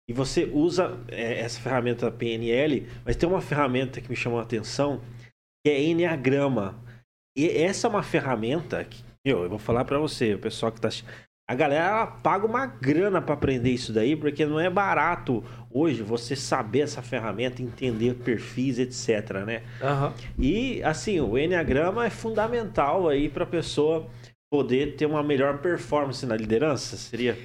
[0.08, 4.42] E você usa é, essa ferramenta PNL, mas tem uma ferramenta que me chamou a
[4.42, 5.02] atenção,
[5.64, 6.82] que é Enneagrama.
[7.36, 10.80] E essa é uma ferramenta que, eu, eu vou falar para você, o pessoal que
[10.80, 10.88] tá
[11.50, 16.36] a galera paga uma grana para aprender isso daí, porque não é barato hoje você
[16.36, 19.62] saber essa ferramenta, entender perfis, etc, né?
[19.80, 20.12] Uhum.
[20.38, 24.10] E assim, o Enneagrama é fundamental aí para pessoa
[24.50, 26.96] poder ter uma melhor performance na liderança?
[26.96, 27.36] Seria?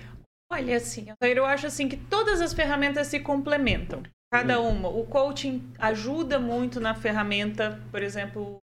[0.51, 4.03] Olha, assim, eu acho assim que todas as ferramentas se complementam.
[4.31, 4.69] Cada hum.
[4.69, 4.89] uma.
[4.89, 8.57] O coaching ajuda muito na ferramenta, por exemplo, o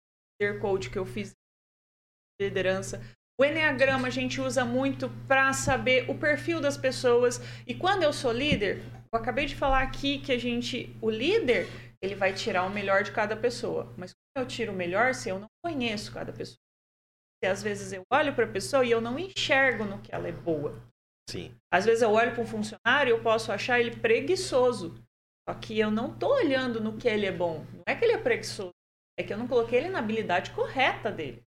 [0.42, 1.32] Leader Coach que eu fiz
[2.40, 3.02] de liderança.
[3.40, 7.40] O Enneagrama a gente usa muito para saber o perfil das pessoas.
[7.68, 8.82] E quando eu sou líder,
[9.14, 11.68] eu acabei de falar aqui que a gente, o líder,
[12.02, 13.94] ele vai tirar o melhor de cada pessoa.
[13.96, 16.58] Mas como eu tiro o melhor se eu não conheço cada pessoa?
[17.46, 20.32] Às vezes eu olho para a pessoa e eu não enxergo no que ela é
[20.32, 20.82] boa.
[21.30, 21.54] Sim.
[21.72, 24.96] Às vezes eu olho para um funcionário e eu posso achar ele preguiçoso.
[25.48, 27.66] Só que eu não tô olhando no que ele é bom.
[27.74, 28.74] Não é que ele é preguiçoso.
[29.20, 31.44] É que eu não coloquei ele na habilidade correta dele.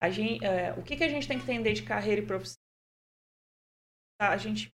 [0.00, 2.60] A gente, é, o que, que a gente tem que entender de carreira e profissão?
[4.20, 4.68] A gente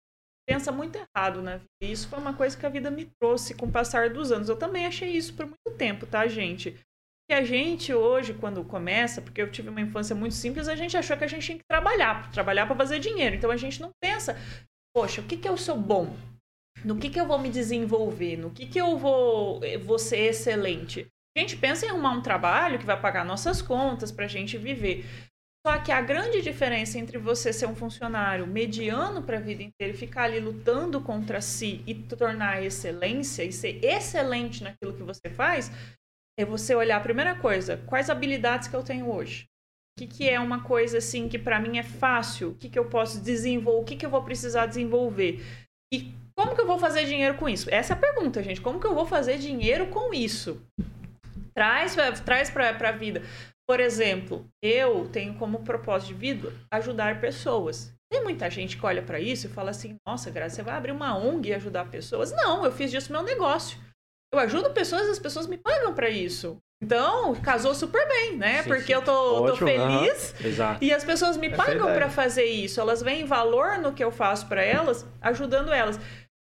[0.48, 1.70] pensa muito errado na vida.
[1.82, 4.48] E isso foi uma coisa que a vida me trouxe com o passar dos anos.
[4.48, 6.80] Eu também achei isso por muito tempo, tá, gente?
[7.28, 10.96] Que a gente hoje, quando começa, porque eu tive uma infância muito simples, a gente
[10.96, 13.34] achou que a gente tinha que trabalhar, trabalhar para fazer dinheiro.
[13.34, 14.36] Então a gente não pensa,
[14.94, 16.14] poxa, o que, que eu sou bom?
[16.84, 18.36] No que, que eu vou me desenvolver?
[18.36, 21.06] No que, que eu vou, vou ser excelente?
[21.36, 24.56] A gente pensa em arrumar um trabalho que vai pagar nossas contas para a gente
[24.56, 25.04] viver.
[25.66, 29.92] Só que a grande diferença entre você ser um funcionário mediano para a vida inteira
[29.92, 35.28] e ficar ali lutando contra si e tornar excelência e ser excelente naquilo que você
[35.28, 35.72] faz,
[36.38, 39.44] é você olhar a primeira coisa, quais habilidades que eu tenho hoje?
[39.96, 42.50] O que, que é uma coisa assim que para mim é fácil?
[42.50, 43.80] O que, que eu posso desenvolver?
[43.80, 45.42] O que, que eu vou precisar desenvolver?
[45.92, 47.70] E como que eu vou fazer dinheiro com isso?
[47.70, 48.60] Essa é a pergunta, gente.
[48.60, 50.62] Como que eu vou fazer dinheiro com isso?
[51.54, 53.22] Traz, traz para a vida.
[53.66, 57.92] Por exemplo, eu tenho como propósito de vida ajudar pessoas.
[58.12, 60.92] Tem muita gente que olha para isso e fala assim: nossa, Graça, você vai abrir
[60.92, 62.30] uma ONG e ajudar pessoas?
[62.32, 63.78] Não, eu fiz disso meu negócio.
[64.36, 66.58] Eu ajudo pessoas e as pessoas me pagam para isso.
[66.82, 68.62] Então, casou super bem, né?
[68.62, 68.92] Sim, Porque sim.
[68.92, 70.84] eu tô, tô Ótimo, feliz Exato.
[70.84, 72.78] e as pessoas me é pagam para fazer isso.
[72.78, 75.98] Elas veem valor no que eu faço para elas, ajudando elas.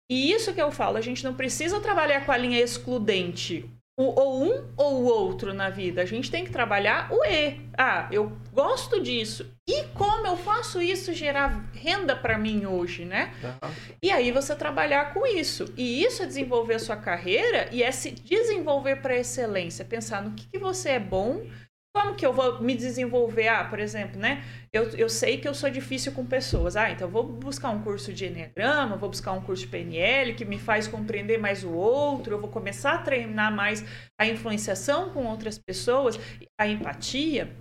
[0.10, 3.69] E isso que eu falo, a gente não precisa trabalhar com a linha excludente.
[3.97, 6.01] O, ou um ou o outro na vida.
[6.01, 7.60] A gente tem que trabalhar o E.
[7.77, 9.51] Ah, eu gosto disso.
[9.67, 13.34] E como eu faço isso gerar renda para mim hoje, né?
[13.43, 13.73] Aham.
[14.01, 15.71] E aí você trabalhar com isso.
[15.77, 19.86] E isso é desenvolver a sua carreira e é se desenvolver para excelência.
[19.86, 21.45] Pensar no que, que você é bom,
[21.93, 23.47] como que eu vou me desenvolver.
[23.47, 24.43] Ah, por exemplo, né?
[24.71, 26.75] Eu, eu sei que eu sou difícil com pessoas.
[26.75, 30.45] Ah, então vou buscar um curso de Enneagrama, vou buscar um curso de PNL que
[30.45, 32.36] me faz compreender mais o outro.
[32.36, 33.84] Eu vou começar a treinar mais
[34.19, 36.17] a influenciação com outras pessoas,
[36.60, 37.56] a empatia.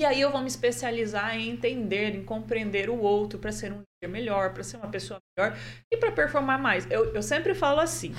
[0.00, 3.82] E aí eu vou me especializar em entender, em compreender o outro para ser um
[3.82, 5.56] líder melhor, para ser uma pessoa melhor
[5.92, 6.90] e para performar mais.
[6.90, 8.14] Eu, eu sempre falo assim: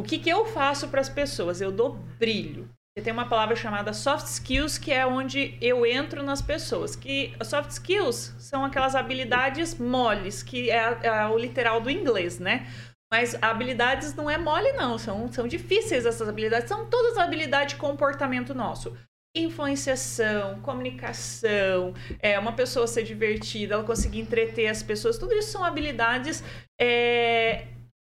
[0.00, 1.60] o que, que eu faço para as pessoas?
[1.60, 2.70] Eu dou brilho.
[2.98, 6.96] Tem uma palavra chamada soft skills, que é onde eu entro nas pessoas.
[6.96, 12.66] Que soft skills são aquelas habilidades moles, que é, é o literal do inglês, né?
[13.10, 14.98] Mas habilidades não é mole, não.
[14.98, 16.68] São, são difíceis essas habilidades.
[16.68, 18.94] São todas habilidades de comportamento nosso
[19.34, 25.64] influenciação, comunicação, é, uma pessoa ser divertida, ela conseguir entreter as pessoas, tudo isso são
[25.64, 26.42] habilidades
[26.80, 27.68] é,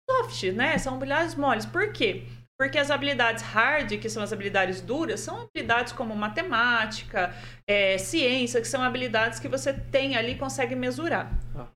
[0.08, 0.78] soft, né?
[0.78, 1.66] São habilidades moles.
[1.66, 2.24] Por quê?
[2.24, 2.41] Porque
[2.78, 7.32] as habilidades hard, que são as habilidades duras, são habilidades como matemática,
[7.66, 11.30] é, ciência, que são habilidades que você tem ali e consegue mesurar.
[11.56, 11.68] Ah.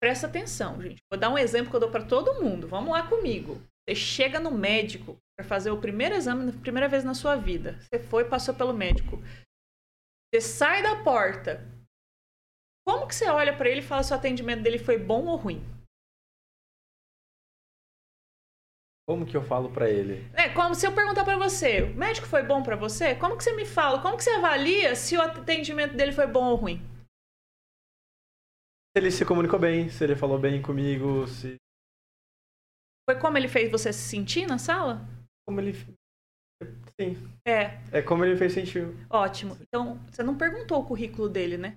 [0.00, 0.98] Presta atenção, gente.
[1.10, 2.68] Vou dar um exemplo que eu dou para todo mundo.
[2.68, 3.60] Vamos lá comigo.
[3.88, 7.78] Você chega no médico para fazer o primeiro exame, primeira vez na sua vida.
[7.80, 9.22] Você foi, passou pelo médico.
[10.32, 11.64] Você sai da porta.
[12.86, 15.36] Como que você olha para ele e fala se o atendimento dele foi bom ou
[15.36, 15.75] ruim?
[19.06, 20.28] Como que eu falo pra ele?
[20.34, 23.14] É, como se eu perguntar para você, o médico foi bom para você?
[23.14, 24.02] Como que você me fala?
[24.02, 26.78] Como que você avalia se o atendimento dele foi bom ou ruim?
[28.92, 31.54] Se ele se comunicou bem, se ele falou bem comigo, se.
[33.08, 35.06] Foi como ele fez você se sentir na sala?
[35.46, 35.72] Como ele.
[37.00, 37.16] Sim.
[37.46, 38.88] É, É como ele fez sentir.
[39.08, 39.56] ótimo.
[39.60, 41.76] Então, você não perguntou o currículo dele, né?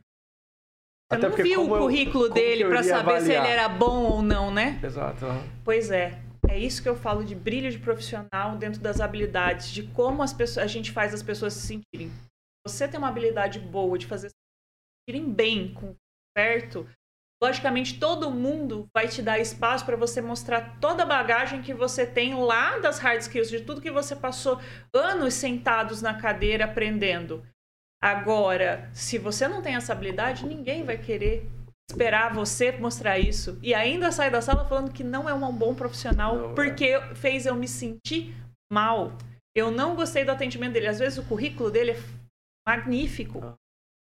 [1.12, 3.46] Você Até não viu o eu- currículo que dele eu para saber se ele avaliar?
[3.60, 4.80] era bom ou não, né?
[4.84, 5.26] Exato.
[5.63, 6.24] Pois é.
[6.49, 10.33] É isso que eu falo de brilho de profissional dentro das habilidades, de como as
[10.33, 12.12] pessoas, a gente faz as pessoas se sentirem.
[12.65, 14.35] Você tem uma habilidade boa de fazer se
[15.07, 15.95] sentirem bem com
[16.35, 16.89] perto,
[17.41, 22.03] logicamente todo mundo vai te dar espaço para você mostrar toda a bagagem que você
[22.05, 24.59] tem lá das hard skills, de tudo que você passou
[24.91, 27.45] anos sentados na cadeira aprendendo.
[28.01, 31.47] Agora, se você não tem essa habilidade, ninguém vai querer
[31.89, 35.73] esperar você mostrar isso e ainda sai da sala falando que não é um bom
[35.73, 36.54] profissional Não, é.
[36.54, 38.36] porque fez eu me sentir
[38.71, 39.12] mal.
[39.56, 40.88] Eu não gostei do atendimento dele.
[40.88, 41.99] Às vezes o currículo dele é
[42.67, 43.39] magnífico.
[43.43, 43.56] Ah.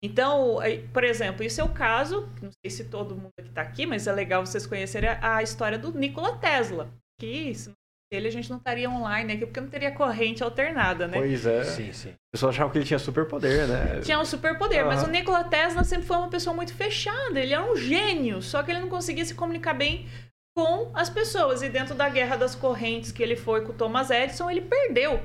[0.02, 3.62] Então, aí, por exemplo, isso é o caso, não sei se todo mundo que está
[3.62, 6.94] aqui, mas é legal vocês conhecerem a, a história do Nikola Tesla.
[7.20, 7.76] Que se não
[8.16, 11.18] ele a gente não estaria online aqui porque não teria corrente alternada, né?
[11.18, 11.64] Pois é.
[11.64, 12.10] Sim, sim.
[12.10, 14.02] O pessoal achava que ele tinha superpoder, né?
[14.02, 15.10] tinha um superpoder, mas Aham.
[15.10, 18.72] o Nikola Tesla sempre foi uma pessoa muito fechada, ele era um gênio, só que
[18.72, 20.08] ele não conseguia se comunicar bem
[20.56, 21.62] com as pessoas.
[21.62, 25.20] E dentro da guerra das correntes que ele foi com o Thomas Edison, ele perdeu.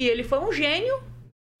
[0.00, 1.02] E ele foi um gênio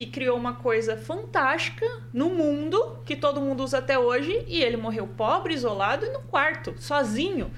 [0.00, 4.76] que criou uma coisa fantástica no mundo, que todo mundo usa até hoje, e ele
[4.76, 7.50] morreu pobre, isolado e no quarto, sozinho.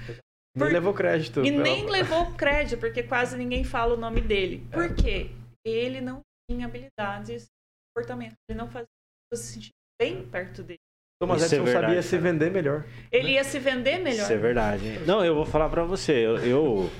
[0.56, 1.44] Nem levou crédito.
[1.44, 4.66] E pela- nem levou crédito, porque quase ninguém fala o nome dele.
[4.72, 5.30] Por quê?
[5.64, 7.48] Ele não tinha habilidades e
[7.94, 8.34] comportamento.
[8.48, 8.86] Ele não fazia
[9.34, 10.78] se sentir bem perto dele.
[11.20, 12.22] Thomas Isso é Edison verdade, sabia se cara.
[12.22, 12.84] vender melhor.
[13.10, 14.22] Ele ia se vender melhor.
[14.24, 14.86] Isso é verdade.
[14.86, 14.98] hein?
[15.06, 16.12] Não, eu vou falar pra você.
[16.26, 16.90] Eu, eu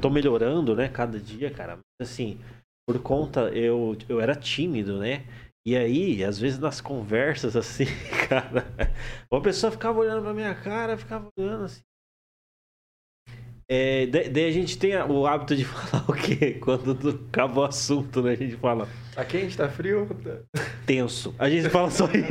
[0.00, 1.76] tô melhorando, né, cada dia, cara.
[2.00, 2.38] Mas assim,
[2.88, 5.24] por conta, eu, eu era tímido, né?
[5.66, 7.84] E aí, às vezes nas conversas, assim,
[8.28, 8.66] cara,
[9.30, 11.82] uma pessoa ficava olhando pra minha cara, ficava olhando assim.
[13.68, 16.58] É, da- daí a gente tem o hábito de falar o quê?
[16.60, 18.32] Quando do- acaba o assunto, né?
[18.32, 20.08] A gente fala Tá quente, tá frio?
[20.86, 21.34] tenso.
[21.38, 22.24] A gente fala só isso.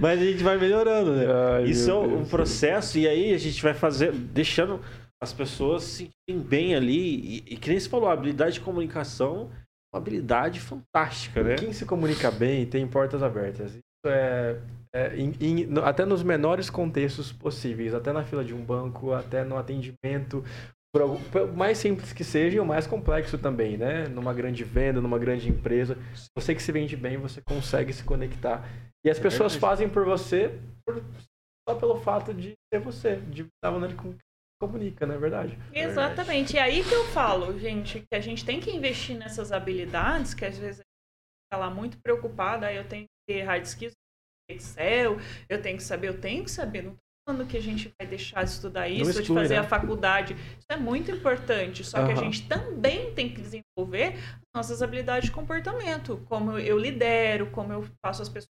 [0.00, 1.26] Mas a gente vai melhorando, né?
[1.56, 4.80] Ai, Isso é um processo e aí a gente vai fazer, deixando
[5.22, 7.42] as pessoas se sentirem bem ali.
[7.46, 11.56] E, e que nem você falou, a habilidade de comunicação é uma habilidade fantástica, né?
[11.56, 13.70] Quem se comunica bem tem portas abertas.
[13.72, 14.56] Isso é,
[14.94, 19.12] é em- em- no- até nos menores contextos possíveis, até na fila de um banco,
[19.12, 20.44] até no atendimento,
[20.92, 24.08] por algum- por mais simples que seja e o mais complexo também, né?
[24.08, 25.96] Numa grande venda, numa grande empresa,
[26.36, 28.68] você que se vende bem, você consegue se conectar.
[29.04, 29.60] E as É pessoas verdade.
[29.60, 31.02] fazem por você por-
[31.68, 34.16] só pelo fato de ser você, de estar maneira como
[34.60, 35.56] comunica, não é verdade?
[35.72, 36.56] Exatamente.
[36.56, 40.44] E aí que eu falo, gente, que a gente tem que investir nessas habilidades, que
[40.44, 43.94] às vezes a gente tá lá muito preocupada, aí eu tenho que ter hard skills,
[44.52, 46.82] Excel, eu tenho que saber, eu tenho que saber.
[46.82, 46.96] Não
[47.30, 49.60] falando que a gente vai deixar de estudar isso, de exclui, fazer né?
[49.60, 50.34] a faculdade.
[50.34, 51.84] Isso é muito importante.
[51.84, 54.18] Só que a gente também tem que desenvolver
[54.54, 56.24] nossas habilidades de comportamento.
[56.28, 58.50] Como eu lidero, como eu faço as pessoas.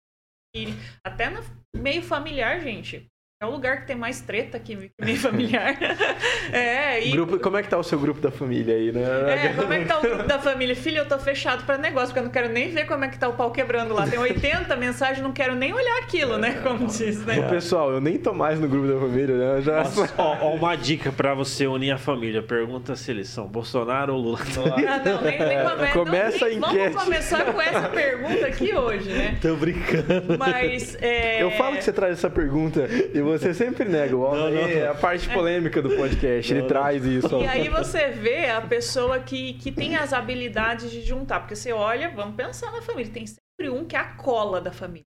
[1.03, 1.41] Até no
[1.75, 3.07] meio familiar, gente.
[3.41, 5.75] É o lugar que tem mais treta que que meio familiar.
[6.53, 9.01] é, e Grupo, como é que tá o seu grupo da família aí, né?
[9.03, 10.73] é, como é que tá o grupo da família?
[10.73, 13.19] Filho, eu tô fechado pra negócio, porque eu não quero nem ver como é que
[13.19, 14.07] tá o pau quebrando lá.
[14.07, 16.61] Tem 80 mensagens, não quero nem olhar aquilo, né?
[16.63, 17.41] Como diz, Ô, né?
[17.49, 19.57] pessoal, eu nem tô mais no grupo da família, né?
[19.57, 19.77] Eu já...
[19.79, 22.41] Nossa, ó, ó, uma dica pra você unir a família.
[22.41, 24.39] Pergunta se eles são Bolsonaro ou Lula.
[24.87, 25.87] Ah, não, nem, nem come...
[26.05, 26.89] Começa não, nem- a enquete.
[26.89, 29.37] Vamos começar com essa pergunta aqui hoje, né?
[29.41, 30.37] Tô brincando.
[30.39, 30.97] Mas.
[31.01, 31.43] É...
[31.43, 34.15] Eu falo que você traz essa pergunta e você sempre nega.
[34.15, 34.57] O Não, não.
[34.57, 36.67] é a parte polêmica do podcast, Não, ele não.
[36.67, 37.41] traz isso.
[37.41, 41.41] E aí você vê a pessoa que, que tem as habilidades de juntar.
[41.41, 43.11] Porque você olha, vamos pensar na família.
[43.11, 45.05] Tem sempre um que é a cola da família.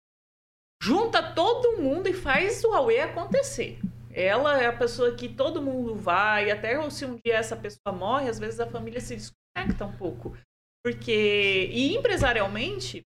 [0.83, 3.79] Junta todo mundo e faz o Aue acontecer.
[4.13, 8.29] Ela é a pessoa que todo mundo vai, até se um dia essa pessoa morre,
[8.29, 10.35] às vezes a família se desconecta um pouco.
[10.83, 11.69] Porque.
[11.71, 13.03] E empresarialmente,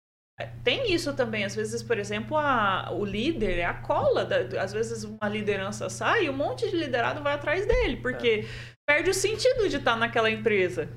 [0.65, 1.45] tem isso também.
[1.45, 4.25] Às vezes, por exemplo, a, o líder é a cola.
[4.25, 8.45] Da, às vezes uma liderança sai e um monte de liderado vai atrás dele, porque
[8.87, 10.89] perde o sentido de estar naquela empresa.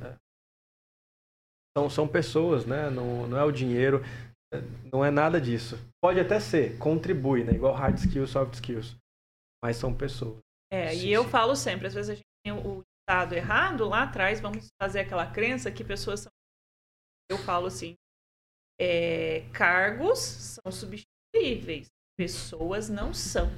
[1.78, 2.89] São, são pessoas, né?
[2.89, 4.02] Não, não é o dinheiro,
[4.91, 5.78] não é nada disso.
[6.02, 7.54] Pode até ser, contribui, né?
[7.54, 8.95] Igual hard skills, soft skills.
[9.63, 10.39] Mas são pessoas.
[10.71, 11.30] É, Sim, e eu sim.
[11.30, 15.32] falo sempre, às vezes a gente tem o ditado errado lá atrás, vamos fazer aquela
[15.32, 16.32] crença que pessoas são.
[17.30, 17.95] Eu falo assim:
[18.80, 21.88] é, cargos são substituíveis,
[22.18, 23.50] pessoas não são.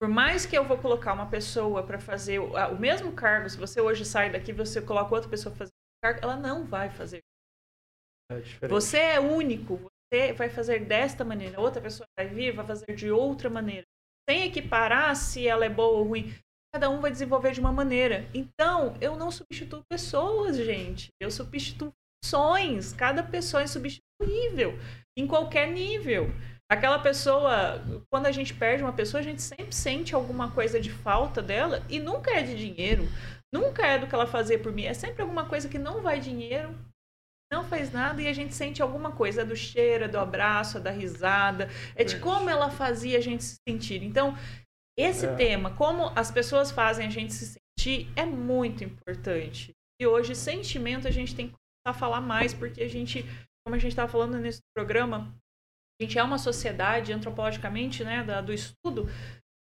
[0.00, 3.56] Por mais que eu vou colocar uma pessoa para fazer o, o mesmo cargo, se
[3.56, 6.90] você hoje sai daqui você coloca outra pessoa para fazer o cargo, ela não vai
[6.90, 7.22] fazer.
[8.30, 8.68] É.
[8.68, 13.10] Você é único, você vai fazer desta maneira, outra pessoa vai vir, vai fazer de
[13.10, 13.84] outra maneira.
[14.28, 16.34] Sem equiparar se ela é boa ou ruim.
[16.72, 18.28] Cada um vai desenvolver de uma maneira.
[18.34, 21.10] Então, eu não substituo pessoas, gente.
[21.20, 21.92] Eu substituo
[22.24, 22.92] funções.
[22.94, 24.78] Cada pessoa é substituível
[25.16, 26.30] em qualquer nível.
[26.70, 30.90] Aquela pessoa, quando a gente perde uma pessoa, a gente sempre sente alguma coisa de
[30.90, 33.06] falta dela e nunca é de dinheiro,
[33.52, 34.84] nunca é do que ela fazia por mim.
[34.84, 36.74] É sempre alguma coisa que não vai dinheiro,
[37.52, 40.78] não faz nada e a gente sente alguma coisa é do cheiro, é do abraço,
[40.78, 44.02] é da risada, é de como ela fazia a gente se sentir.
[44.02, 44.34] Então,
[44.98, 45.34] esse É.
[45.34, 49.72] tema, como as pessoas fazem a gente se sentir, é muito importante.
[50.00, 51.54] E hoje, sentimento, a gente tem que
[51.86, 53.22] a falar mais, porque a gente,
[53.64, 55.34] como a gente estava falando nesse programa,
[56.00, 59.08] a gente é uma sociedade, antropologicamente, né, da- do estudo,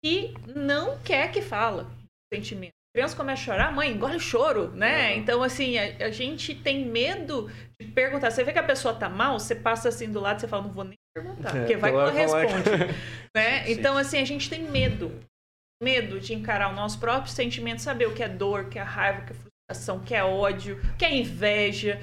[0.03, 1.89] que não quer que fala
[2.33, 2.71] sentimento.
[2.93, 5.11] A criança começa a chorar, mãe, engole o choro, né?
[5.11, 5.17] Uhum.
[5.19, 7.49] Então, assim, a, a gente tem medo
[7.79, 8.31] de perguntar.
[8.31, 10.71] Você vê que a pessoa tá mal, você passa assim do lado, você fala, não
[10.71, 12.69] vou nem perguntar, É, porque vai que ela ela responde.
[13.35, 13.65] né?
[13.65, 13.71] Sim.
[13.73, 15.11] Então, assim, a gente tem medo.
[15.83, 18.81] Medo de encarar o nosso próprio sentimento, saber o que é dor, o que é
[18.81, 19.51] raiva, o que é frustração,
[20.05, 21.99] que é ódio, que é inveja.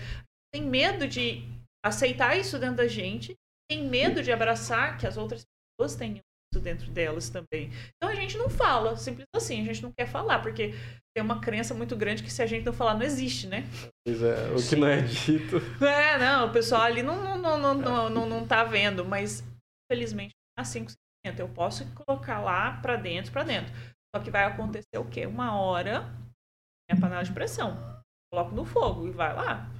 [0.52, 1.48] Tem medo de
[1.84, 3.34] aceitar isso dentro da gente,
[3.70, 5.44] tem medo de abraçar que as outras
[5.78, 6.20] pessoas têm
[6.52, 7.70] isso dentro delas também.
[7.96, 10.74] Então a gente não fala, simples assim, a gente não quer falar, porque
[11.14, 13.64] tem uma crença muito grande que se a gente não falar, não existe, né?
[14.04, 14.76] Pois é, o que Sim.
[14.76, 15.56] não é dito.
[15.82, 19.42] É, não, o pessoal ali não, não, não, não, não, não, não tá vendo, mas
[19.90, 20.86] infelizmente é assim
[21.38, 23.72] eu posso colocar lá para dentro, para dentro.
[24.14, 25.24] Só que vai acontecer o quê?
[25.24, 26.12] Uma hora,
[26.89, 28.03] minha panela de pressão,
[28.33, 29.70] coloco no fogo e vai lá.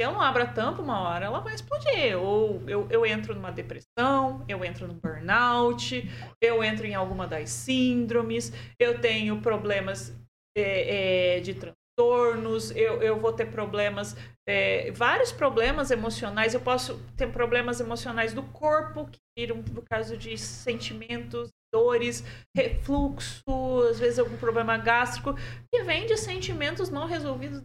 [0.00, 2.16] Se eu não abro a tampa, uma hora ela vai explodir.
[2.16, 6.08] Ou eu, eu entro numa depressão, eu entro no burnout,
[6.40, 10.16] eu entro em alguma das síndromes, eu tenho problemas
[10.56, 16.54] é, é, de transtornos, eu, eu vou ter problemas, é, vários problemas emocionais.
[16.54, 22.24] Eu posso ter problemas emocionais do corpo, que viram por causa de sentimentos, dores,
[22.56, 23.42] refluxo,
[23.90, 25.34] às vezes algum problema gástrico,
[25.72, 27.62] que vem de sentimentos não resolvidos.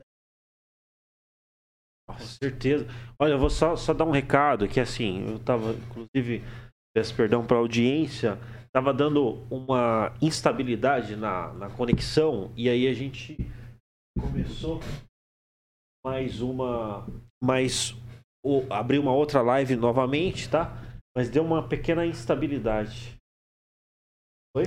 [2.07, 2.85] Com certeza.
[3.17, 6.43] Olha, eu vou só, só dar um recado que assim, eu tava, inclusive,
[6.93, 8.37] peço perdão para a audiência,
[8.73, 13.37] tava dando uma instabilidade na, na conexão e aí a gente
[14.19, 14.79] começou
[16.05, 17.07] mais uma,
[17.41, 17.95] mais
[18.69, 20.75] abrir uma outra live novamente, tá?
[21.15, 23.17] Mas deu uma pequena instabilidade.
[24.55, 24.65] Oi?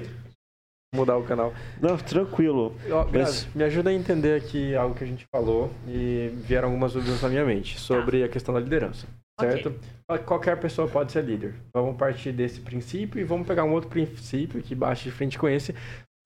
[0.92, 1.54] Mudar o canal.
[1.80, 2.74] Não, tranquilo.
[2.90, 3.46] Ó, Mas...
[3.54, 7.28] me ajuda a entender aqui algo que a gente falou e vieram algumas dúvidas na
[7.28, 8.26] minha mente sobre tá.
[8.26, 9.06] a questão da liderança.
[9.38, 9.74] Certo?
[10.08, 10.24] Okay.
[10.24, 11.54] Qualquer pessoa pode ser líder.
[11.72, 15.48] Vamos partir desse princípio e vamos pegar um outro princípio que bate de frente com
[15.48, 15.74] esse,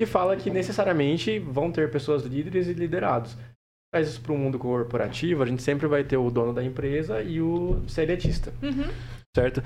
[0.01, 3.37] que fala que necessariamente vão ter pessoas líderes e liderados.
[3.93, 7.21] Traz isso para o mundo corporativo, a gente sempre vai ter o dono da empresa
[7.21, 8.55] e o seletista.
[8.63, 8.91] Uhum.
[9.37, 9.63] Certo?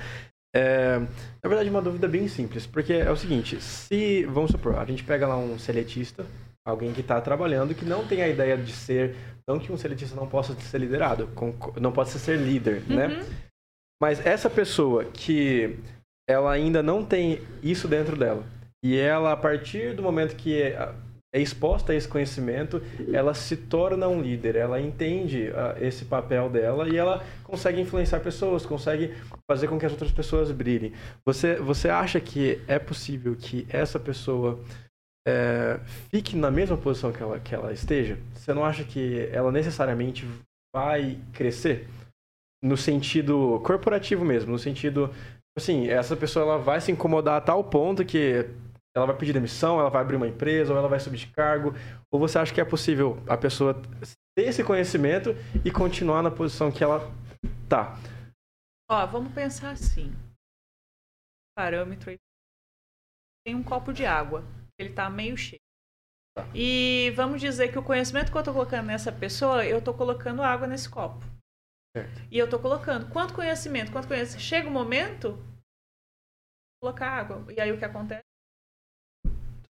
[0.54, 0.98] É,
[1.42, 5.02] na verdade, uma dúvida bem simples, porque é o seguinte: se, vamos supor, a gente
[5.02, 6.24] pega lá um seletista,
[6.64, 9.16] alguém que está trabalhando, que não tem a ideia de ser,
[9.48, 11.28] não que um seletista não possa ser liderado,
[11.80, 13.08] não possa ser líder, né?
[13.08, 13.18] uhum.
[13.18, 13.26] né?
[14.00, 15.78] Mas essa pessoa que
[16.28, 18.44] ela ainda não tem isso dentro dela,
[18.84, 20.72] e ela, a partir do momento que
[21.34, 22.80] é exposta a esse conhecimento,
[23.12, 28.20] ela se torna um líder, ela entende uh, esse papel dela e ela consegue influenciar
[28.20, 29.12] pessoas, consegue
[29.50, 30.92] fazer com que as outras pessoas brilhem.
[31.26, 34.60] Você, você acha que é possível que essa pessoa
[35.26, 38.16] é, fique na mesma posição que ela, que ela esteja?
[38.32, 40.24] Você não acha que ela necessariamente
[40.72, 41.88] vai crescer?
[42.62, 45.10] No sentido corporativo mesmo, no sentido
[45.58, 48.48] assim, essa pessoa ela vai se incomodar a tal ponto que
[48.94, 51.74] ela vai pedir demissão, ela vai abrir uma empresa, ou ela vai subir de cargo?
[52.12, 53.74] Ou você acha que é possível a pessoa
[54.36, 55.30] ter esse conhecimento
[55.64, 57.00] e continuar na posição que ela
[57.68, 57.96] tá?
[58.88, 60.12] Ó, vamos pensar assim.
[61.56, 62.18] Parâmetro aí.
[63.44, 64.44] Tem um copo de água.
[64.78, 65.60] Ele tá meio cheio.
[66.36, 66.44] Tá.
[66.54, 70.42] E vamos dizer que o conhecimento que eu tô colocando nessa pessoa, eu tô colocando
[70.42, 71.24] água nesse copo.
[71.96, 72.22] Certo.
[72.30, 74.42] E eu tô colocando quanto conhecimento, quanto conhecimento.
[74.42, 75.38] Chega o um momento,
[76.82, 77.44] colocar água.
[77.52, 78.23] E aí o que acontece?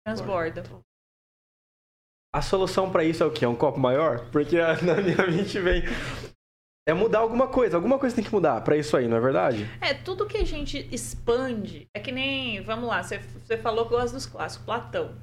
[0.07, 0.63] Transborda.
[2.33, 3.45] A solução para isso é o quê?
[3.45, 4.31] É um copo maior?
[4.31, 5.83] Porque na minha mente vem
[6.87, 7.77] é mudar alguma coisa.
[7.77, 9.67] Alguma coisa tem que mudar para isso aí, não é verdade?
[9.81, 11.89] É, tudo que a gente expande.
[11.93, 12.63] É que nem.
[12.63, 14.65] Vamos lá, você, você falou que gosta dos clássicos.
[14.65, 15.19] Platão.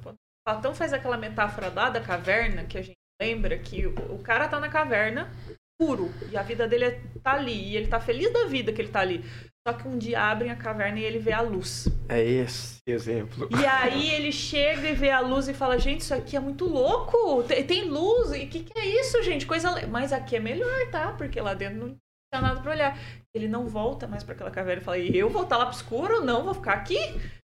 [0.46, 4.48] Platão faz aquela metáfora lá da caverna, que a gente lembra que o, o cara
[4.48, 5.32] tá na caverna
[5.78, 6.10] puro.
[6.30, 7.70] E a vida dele é, tá ali.
[7.70, 9.24] E ele tá feliz da vida que ele tá ali.
[9.66, 11.88] Só que um dia abrem a caverna e ele vê a luz.
[12.06, 13.48] É esse exemplo.
[13.50, 16.66] E aí ele chega e vê a luz e fala: Gente, isso aqui é muito
[16.66, 17.42] louco.
[17.44, 18.32] Tem, tem luz.
[18.32, 19.46] E o que, que é isso, gente?
[19.46, 19.86] Coisa.
[19.86, 21.12] Mas aqui é melhor, tá?
[21.12, 21.96] Porque lá dentro não
[22.30, 22.98] tem nada pra olhar.
[23.34, 26.22] Ele não volta mais para aquela caverna e fala: Eu vou estar lá pro escuro?
[26.22, 26.98] Não, vou ficar aqui.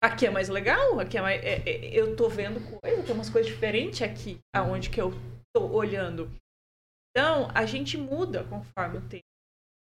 [0.03, 0.99] Aqui é mais legal.
[0.99, 1.43] Aqui é mais.
[1.43, 5.11] É, é, eu tô vendo coisa, tem umas coisas diferentes aqui, aonde que eu
[5.55, 6.30] tô olhando.
[7.16, 9.24] Então, a gente muda conforme o tempo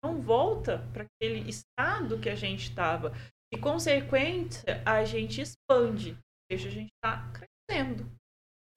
[0.04, 3.12] não volta para aquele estado que a gente estava.
[3.52, 6.12] E, consequência, a gente expande.
[6.12, 8.06] Ou seja, a gente está crescendo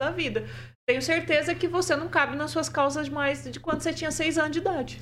[0.01, 0.45] da vida.
[0.87, 4.39] Tenho certeza que você não cabe nas suas causas mais de quando você tinha seis
[4.39, 4.99] anos de idade.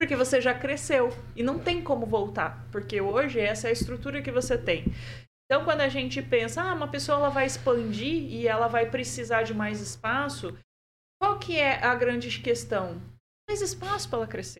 [0.00, 2.68] Porque você já cresceu e não tem como voltar.
[2.72, 4.86] Porque hoje essa é a estrutura que você tem.
[5.44, 9.42] Então, quando a gente pensa, ah, uma pessoa ela vai expandir e ela vai precisar
[9.42, 10.58] de mais espaço,
[11.22, 13.00] qual que é a grande questão?
[13.48, 14.58] Mais espaço para ela crescer.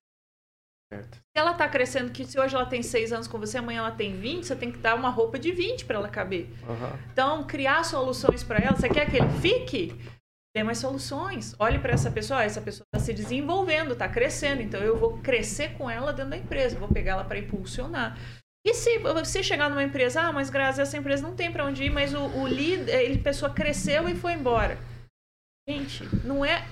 [0.93, 1.17] Certo.
[1.17, 3.91] Se ela está crescendo, que se hoje ela tem 6 anos com você, amanhã ela
[3.91, 6.49] tem 20, você tem que dar uma roupa de 20 para ela caber.
[6.69, 6.99] Uhum.
[7.13, 8.77] Então, criar soluções para ela.
[8.77, 10.01] Você quer que ele fique?
[10.55, 11.53] Dê mais soluções.
[11.59, 15.77] Olhe para essa pessoa, essa pessoa está se desenvolvendo, está crescendo, então eu vou crescer
[15.77, 18.17] com ela dentro da empresa, vou pegar ela para impulsionar.
[18.65, 21.65] E se você chegar numa empresa, ah, mas graças a essa empresa não tem para
[21.65, 24.79] onde ir, mas o, o líder, ele, a pessoa cresceu e foi embora.
[25.69, 26.67] Gente, não é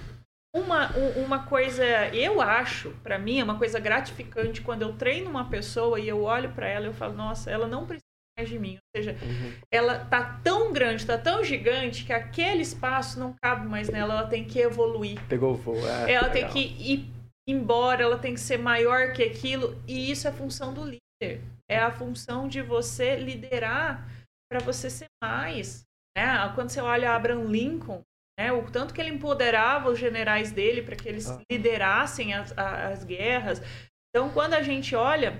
[0.54, 1.84] uma, uma coisa,
[2.14, 6.22] eu acho, para mim, é uma coisa gratificante quando eu treino uma pessoa e eu
[6.24, 8.04] olho para ela e eu falo, nossa, ela não precisa
[8.36, 8.74] mais de mim.
[8.74, 9.52] Ou seja, Uhum.
[9.72, 14.28] ela tá tão grande, tá tão gigante que aquele espaço não cabe mais nela, ela
[14.28, 15.20] tem que evoluir.
[15.28, 15.76] Pegou o voo.
[15.86, 16.52] é, ela tem legal.
[16.52, 17.10] que ir
[17.48, 21.40] embora, ela tem que ser maior que aquilo, e isso é função do líder.
[21.70, 24.08] É a função de você liderar
[24.50, 25.82] para você ser mais.
[26.16, 26.24] Né?
[26.56, 28.02] Quando você olha Abraham Lincoln,
[28.40, 31.38] né, o tanto que ele empoderava os generais dele para que eles Ah.
[31.52, 33.60] liderassem as, as guerras.
[34.08, 35.38] Então, quando a gente olha,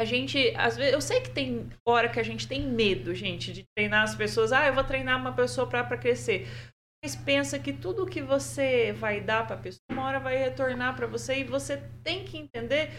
[0.00, 3.52] a gente, às vezes, eu sei que tem hora que a gente tem medo, gente,
[3.52, 4.52] de treinar as pessoas.
[4.52, 6.46] Ah, eu vou treinar uma pessoa para crescer.
[7.04, 10.94] Mas pensa que tudo que você vai dar para a pessoa, uma hora vai retornar
[10.94, 12.90] para você e você tem que entender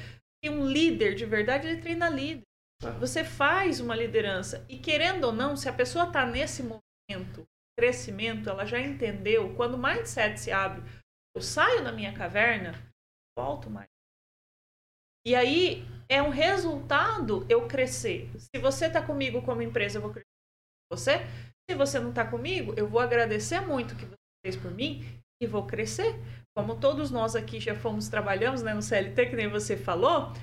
[0.43, 2.43] que um líder de verdade ele treina líder.
[2.83, 2.91] Ah.
[2.91, 7.45] Você faz uma liderança e querendo ou não, se a pessoa está nesse momento,
[7.79, 9.55] crescimento, ela já entendeu.
[9.55, 10.83] Quando o mindset se abre,
[11.33, 12.73] eu saio da minha caverna,
[13.37, 13.87] volto mais.
[15.25, 18.29] E aí é um resultado eu crescer.
[18.37, 20.27] Se você está comigo como empresa, eu vou crescer
[20.89, 21.19] com você.
[21.69, 24.15] Se você não está comigo, eu vou agradecer muito o que você
[24.45, 25.01] fez por mim
[25.41, 26.15] e vou crescer.
[26.53, 30.33] Como todos nós aqui já fomos trabalhamos né, no CLT, que nem você falou,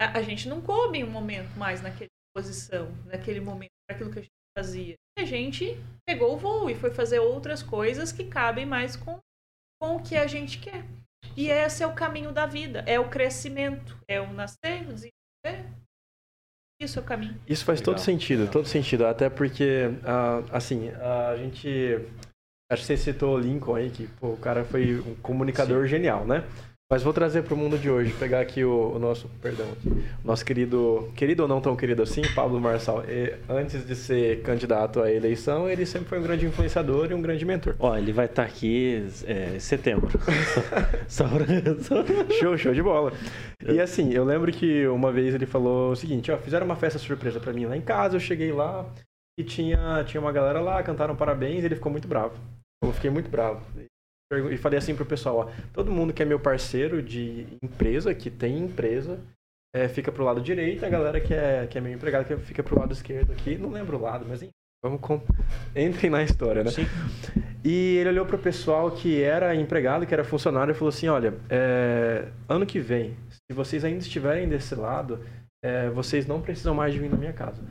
[0.00, 4.22] a, a gente não coube um momento mais naquela posição, naquele momento, aquilo que a
[4.22, 4.94] gente fazia.
[5.18, 5.76] E a gente
[6.06, 9.18] pegou o voo e foi fazer outras coisas que cabem mais com,
[9.80, 10.84] com o que a gente quer.
[11.36, 15.84] E esse é o caminho da vida, é o crescimento, é o nascer, o desenvolver.
[16.80, 17.40] Isso é o caminho.
[17.48, 19.06] Isso faz Legal, todo sentido, todo sentido.
[19.06, 21.98] Até porque, ah, assim, a gente.
[22.70, 26.26] Acho que você citou o Lincoln aí, que pô, o cara foi um comunicador genial,
[26.26, 26.42] né?
[26.94, 29.88] Mas vou trazer para o mundo de hoje, pegar aqui o, o nosso, perdão, aqui,
[29.88, 33.02] o nosso querido, querido ou não tão querido assim, Pablo Marçal.
[33.08, 37.20] E, antes de ser candidato à eleição, ele sempre foi um grande influenciador e um
[37.20, 37.74] grande mentor.
[37.80, 40.08] Ó, ele vai estar aqui é, em setembro.
[41.08, 41.46] só, pra-
[41.82, 42.04] só-
[42.38, 43.12] Show, show de bola.
[43.68, 47.00] E assim, eu lembro que uma vez ele falou o seguinte, ó, fizeram uma festa
[47.00, 48.86] surpresa pra mim lá em casa, eu cheguei lá
[49.36, 52.36] e tinha, tinha uma galera lá, cantaram parabéns e ele ficou muito bravo.
[52.84, 53.60] Eu fiquei muito bravo.
[54.32, 58.30] E falei assim pro pessoal, ó, todo mundo que é meu parceiro de empresa, que
[58.30, 59.20] tem empresa,
[59.74, 62.62] é, fica pro lado direito, a galera que é, que é meu empregado que fica
[62.62, 64.52] pro lado esquerdo aqui, não lembro o lado, mas enfim,
[64.82, 65.20] vamos com...
[65.76, 66.70] entrem na história, né?
[66.70, 66.86] Sim.
[67.64, 71.34] E ele olhou pro pessoal que era empregado, que era funcionário, e falou assim: olha,
[71.48, 75.18] é, ano que vem, se vocês ainda estiverem desse lado,
[75.64, 77.62] é, vocês não precisam mais de vir na minha casa.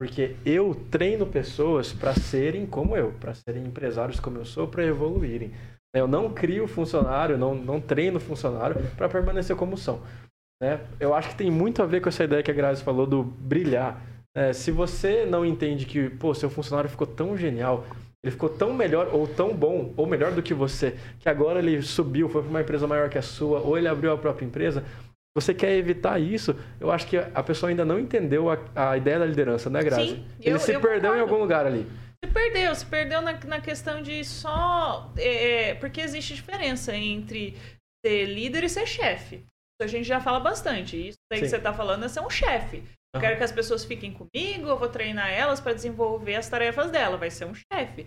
[0.00, 4.84] Porque eu treino pessoas para serem como eu, para serem empresários como eu sou, para
[4.84, 5.52] evoluírem.
[5.94, 10.00] Eu não crio funcionário, não, não treino funcionário para permanecer como são.
[10.60, 10.80] Né?
[10.98, 13.22] Eu acho que tem muito a ver com essa ideia que a Grazi falou do
[13.22, 14.02] brilhar.
[14.36, 17.84] É, se você não entende que, pô, seu funcionário ficou tão genial,
[18.24, 21.80] ele ficou tão melhor ou tão bom, ou melhor do que você, que agora ele
[21.82, 24.82] subiu, foi para uma empresa maior que a sua, ou ele abriu a própria empresa,
[25.36, 29.18] você quer evitar isso, eu acho que a pessoa ainda não entendeu a, a ideia
[29.20, 30.08] da liderança, né, Grazi?
[30.10, 31.22] Sim, ele eu- se eu perdeu em concordo.
[31.34, 31.86] algum lugar ali.
[32.24, 35.12] Se perdeu, se perdeu na, na questão de só.
[35.18, 37.54] é, porque existe diferença entre
[38.04, 39.36] ser líder e ser chefe.
[39.36, 40.96] Isso a gente já fala bastante.
[41.08, 41.50] Isso aí que Sim.
[41.50, 42.78] você está falando é ser um chefe.
[42.78, 43.20] Eu Aham.
[43.20, 47.18] quero que as pessoas fiquem comigo, eu vou treinar elas para desenvolver as tarefas dela.
[47.18, 48.06] Vai ser um chefe.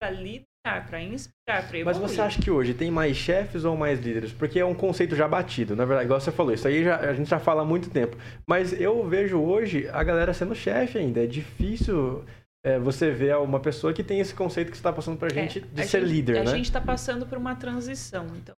[0.00, 1.84] Para liderar, para inspirar, para.
[1.84, 4.32] Mas você acha que hoje tem mais chefes ou mais líderes?
[4.32, 7.12] Porque é um conceito já batido, na verdade, igual você falou, isso aí já, a
[7.14, 8.16] gente já fala há muito tempo.
[8.46, 11.22] Mas eu vejo hoje a galera sendo chefe ainda.
[11.24, 12.24] É difícil
[12.64, 15.62] é, você ver uma pessoa que tem esse conceito que você está passando gente É,
[15.62, 16.50] de a ser gente- líder, A né?
[16.52, 18.26] gente está passando por uma transição.
[18.36, 18.54] Então,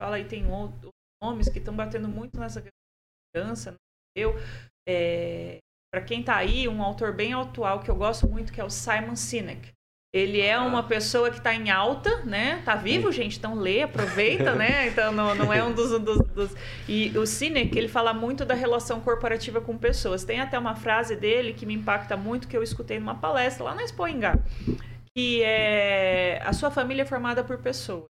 [0.00, 0.90] fala aí, tem outros
[1.22, 2.70] nomes que estão batendo muito nessa questão
[3.34, 3.74] de liderança.
[4.14, 4.34] Eu,
[5.92, 8.70] para quem tá aí, um autor bem atual que eu gosto muito, que é o
[8.70, 9.72] Simon Sinek.
[10.12, 12.60] Ele é uma pessoa que está em alta, né?
[12.64, 14.88] Tá vivo, gente, então lê, aproveita, né?
[14.90, 16.54] Então não, não é um dos, dos, dos-
[16.88, 20.24] E o Sinek, ele fala muito da relação corporativa com pessoas.
[20.24, 23.74] Tem até uma frase dele que me impacta muito, que eu escutei numa palestra lá
[23.74, 24.04] na Expo
[25.16, 28.04] que é a sua família é formada por pessoas.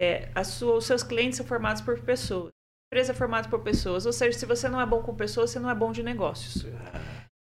[0.00, 2.48] É, a sua, os seus clientes são formados por pessoas.
[2.48, 4.06] A empresa é formada por pessoas.
[4.06, 6.66] Ou seja, se você não é bom com pessoas, você não é bom de negócios.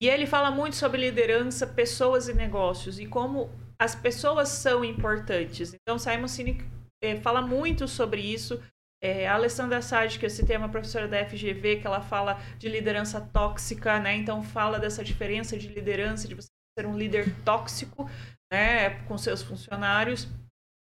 [0.01, 3.51] E ele fala muito sobre liderança, pessoas e negócios e como
[3.85, 5.75] as pessoas são importantes.
[5.75, 6.65] Então, Simon Sinek
[7.03, 8.63] eh, fala muito sobre isso.
[9.03, 12.41] Eh, a Alessandra Sade, que eu citei, é uma professora da FGV, que ela fala
[12.59, 14.17] de liderança tóxica, né?
[14.17, 18.09] Então, fala dessa diferença de liderança, de você ser um líder tóxico,
[18.51, 19.05] né?
[19.07, 20.27] Com seus funcionários.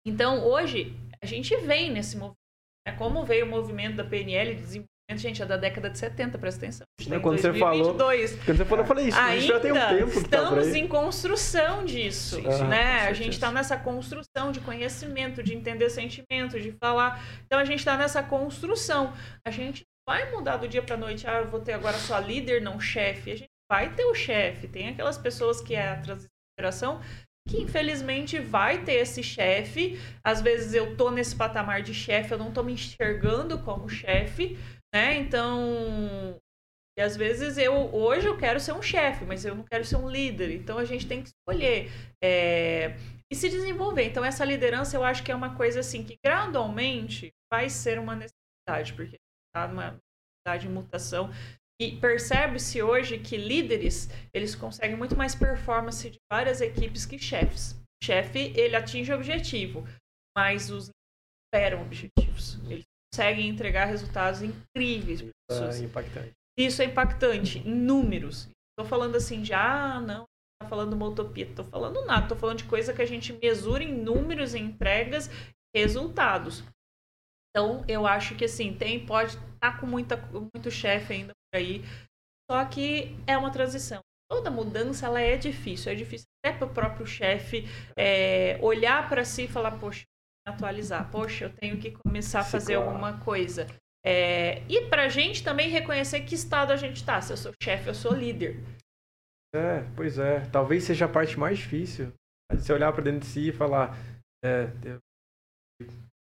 [0.06, 2.36] Então, hoje, a gente vem nesse movimento.
[2.86, 2.94] Né?
[2.98, 4.84] Como veio o movimento da PNL de
[5.18, 6.86] gente, é da década de 70, presta atenção.
[7.00, 8.46] A gente tá em Quando você falou- 2022.
[8.46, 10.80] Quando você falou, eu falei isso, isso já tem um Ainda tempo tá estamos aí.
[10.80, 13.08] em construção disso, Sim, sim, né?
[13.08, 17.22] a gente está nessa construção de conhecimento, de entender sentimento, de falar.
[17.46, 19.14] Então a gente está nessa construção.
[19.46, 22.62] A gente vai mudar do dia para noite, ah, eu vou ter agora só líder,
[22.62, 23.32] não chefe.
[23.32, 24.68] A gente vai ter o chefe.
[24.68, 27.00] Tem aquelas pessoas que é a transição
[27.48, 30.00] que infelizmente vai ter esse chefe.
[30.24, 34.58] Às vezes eu tô nesse patamar de chefe, eu não tô me enxergando como chefe,
[34.94, 35.16] né?
[35.18, 36.40] Então,
[36.98, 39.96] e às vezes eu hoje eu quero ser um chefe, mas eu não quero ser
[39.96, 40.52] um líder.
[40.52, 41.90] Então a gente tem que escolher
[42.22, 42.96] é,
[43.32, 44.04] e se desenvolver.
[44.04, 48.16] Então essa liderança eu acho que é uma coisa assim que gradualmente vai ser uma
[48.16, 49.18] necessidade, porque
[49.48, 50.00] está numa
[50.46, 51.32] necessidade de mutação
[51.82, 57.76] e percebe-se hoje que líderes, eles conseguem muito mais performance de várias equipes que chefes.
[58.04, 59.84] Chefe, ele atinge o objetivo,
[60.38, 60.92] mas os
[61.48, 62.60] superam objetivos.
[62.70, 66.32] Eles conseguem entregar resultados incríveis para Isso é impactante.
[66.58, 68.50] Isso é impactante em números.
[68.72, 70.26] Estou falando assim de, ah, não,
[70.62, 71.46] tá falando uma utopia.
[71.46, 72.24] Estou falando nada.
[72.24, 75.30] Estou falando de coisa que a gente mesura em números, em entregas,
[75.76, 76.64] resultados.
[77.50, 81.84] Então, eu acho que assim, tem, pode estar tá com muita, muito chefe ainda aí.
[82.50, 84.02] Só que é uma transição.
[84.30, 85.92] Toda mudança ela é difícil.
[85.92, 87.66] É difícil até para o próprio chefe
[87.98, 90.06] é, olhar para si e falar, poxa,
[90.48, 93.68] atualizar, poxa, eu tenho que começar a fazer alguma coisa.
[94.04, 97.22] É, e para a gente também reconhecer que estado a gente está.
[97.22, 98.60] Se eu sou chefe, eu sou líder.
[99.54, 100.42] É, pois é.
[100.52, 102.12] Talvez seja a parte mais difícil.
[102.52, 103.96] Você olhar para dentro de si e falar,
[104.44, 104.68] é,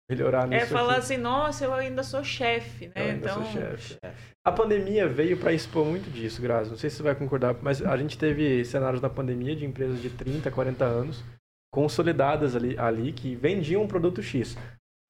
[0.09, 0.65] melhorar é nisso.
[0.65, 0.99] É falar aqui.
[0.99, 2.93] assim, nossa, eu ainda sou chefe, né?
[2.95, 3.43] Eu ainda então...
[3.43, 3.97] sou chefe.
[4.45, 6.69] A pandemia veio para expor muito disso, Grazi.
[6.69, 10.01] Não sei se você vai concordar, mas a gente teve cenários na pandemia de empresas
[10.01, 11.23] de 30, 40 anos
[11.71, 14.57] consolidadas ali, ali que vendiam um produto X.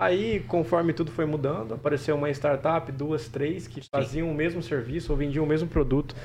[0.01, 5.11] Aí, conforme tudo foi mudando, apareceu uma startup, duas, três, que faziam o mesmo serviço
[5.11, 6.15] ou vendiam o mesmo produto,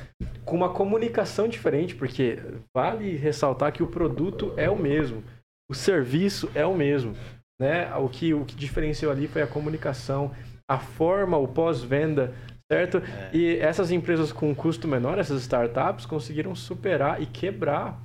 [0.46, 2.38] com uma comunicação diferente, porque
[2.74, 5.22] vale ressaltar que o produto é o mesmo,
[5.70, 7.14] o serviço é o mesmo.
[7.60, 7.94] Né?
[7.96, 10.34] O, que, o que diferenciou ali foi a comunicação,
[10.66, 12.34] a forma, o pós-venda,
[12.72, 12.98] certo?
[12.98, 13.30] É.
[13.36, 18.00] E essas empresas com custo menor, essas startups, conseguiram superar e quebrar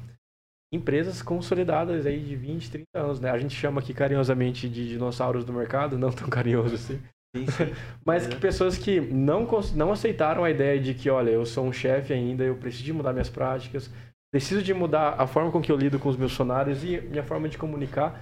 [0.72, 3.30] empresas consolidadas aí de 20, 30 anos, né?
[3.30, 7.01] A gente chama aqui carinhosamente de dinossauros do mercado, não tão carinhoso assim.
[7.36, 7.74] Sim, sim.
[8.05, 11.74] Mas que pessoas que não, não aceitaram a ideia de que, olha, eu sou um
[11.74, 13.89] chefe ainda, eu preciso de mudar minhas práticas,
[14.32, 17.24] preciso de mudar a forma com que eu lido com os meus funcionários e minha
[17.24, 18.22] forma de comunicar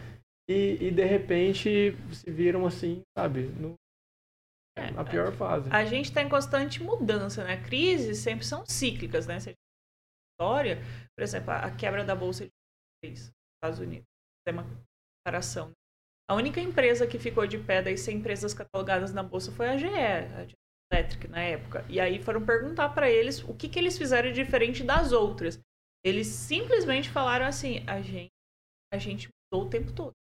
[0.49, 3.75] e, e de repente se viram assim, sabe, no,
[4.75, 5.69] é, na pior fase.
[5.71, 7.57] A gente está em constante mudança, né?
[7.57, 9.39] Crises sempre são cíclicas, né?
[9.39, 9.51] Se a
[10.39, 10.77] história,
[11.15, 14.07] por exemplo, a quebra da bolsa de nos Estados Unidos,
[14.47, 14.65] é uma
[15.25, 15.71] comparação.
[16.29, 19.77] A única empresa que ficou de pé das 100 empresas catalogadas na bolsa foi a
[19.77, 20.53] GE, a General
[20.91, 21.85] Electric na época.
[21.89, 25.59] E aí foram perguntar para eles o que, que eles fizeram diferente das outras.
[26.03, 28.31] Eles simplesmente falaram assim: a gente,
[28.93, 30.13] a gente mudou o tempo todo.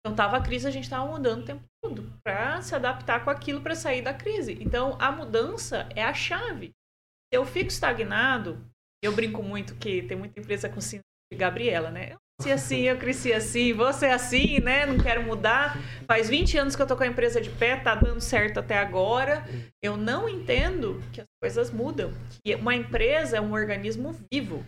[0.00, 3.30] Então tava a crise, a gente estava mudando o tempo todo para se adaptar com
[3.30, 4.52] aquilo para sair da crise.
[4.62, 6.68] Então a mudança é a chave.
[6.68, 8.64] Se eu fico estagnado,
[9.02, 12.12] eu brinco muito que tem muita empresa com síndrome de Gabriela, né?
[12.12, 14.86] Eu nasci assim, eu cresci assim, você é assim, né?
[14.86, 15.76] Não quero mudar.
[16.06, 18.78] Faz 20 anos que eu tô com a empresa de pé, tá dando certo até
[18.78, 19.44] agora.
[19.82, 22.12] Eu não entendo que as coisas mudam.
[22.44, 24.64] Que uma empresa é um organismo vivo.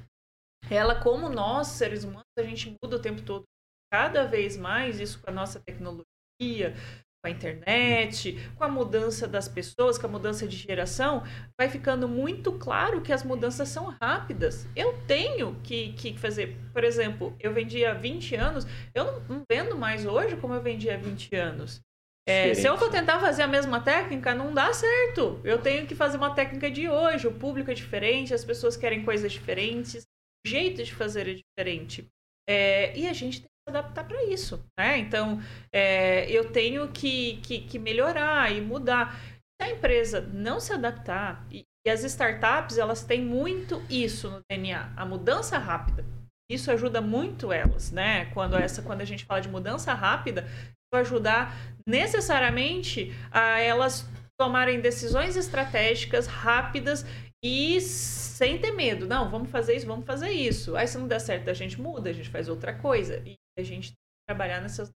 [0.70, 3.44] Ela, como nós, seres humanos, a gente muda o tempo todo
[3.92, 6.74] cada vez mais isso com a nossa tecnologia,
[7.22, 11.24] com a internet, com a mudança das pessoas, com a mudança de geração,
[11.58, 14.66] vai ficando muito claro que as mudanças são rápidas.
[14.76, 19.42] Eu tenho que, que fazer, por exemplo, eu vendia há 20 anos, eu não, não
[19.50, 21.80] vendo mais hoje como eu vendia há 20 anos.
[22.28, 25.40] É, se eu for tentar fazer a mesma técnica, não dá certo.
[25.42, 27.26] Eu tenho que fazer uma técnica de hoje.
[27.26, 30.04] O público é diferente, as pessoas querem coisas diferentes,
[30.46, 32.06] o jeito de fazer é diferente.
[32.46, 34.98] É, e a gente tem adaptar para isso, né?
[34.98, 35.40] Então,
[35.72, 39.18] é, eu tenho que, que, que, melhorar e mudar.
[39.60, 44.40] Se a empresa não se adaptar, e, e, as startups, elas têm muito isso no
[44.50, 46.04] DNA, a mudança rápida.
[46.50, 48.26] Isso ajuda muito elas, né?
[48.26, 50.46] Quando, essa, quando a gente fala de mudança rápida,
[50.92, 51.54] vai ajudar
[51.86, 54.08] necessariamente a elas
[54.40, 57.04] tomarem decisões estratégicas rápidas
[57.44, 59.06] e sem ter medo.
[59.06, 60.76] Não, vamos fazer isso, vamos fazer isso.
[60.76, 63.22] Aí se não der certo, a gente muda, a gente faz outra coisa.
[63.26, 63.92] E a gente
[64.26, 64.90] trabalhar nessas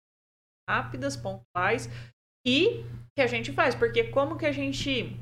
[0.69, 1.89] rápidas, pontuais
[2.45, 2.83] e
[3.15, 5.17] que a gente faz, porque como que a gente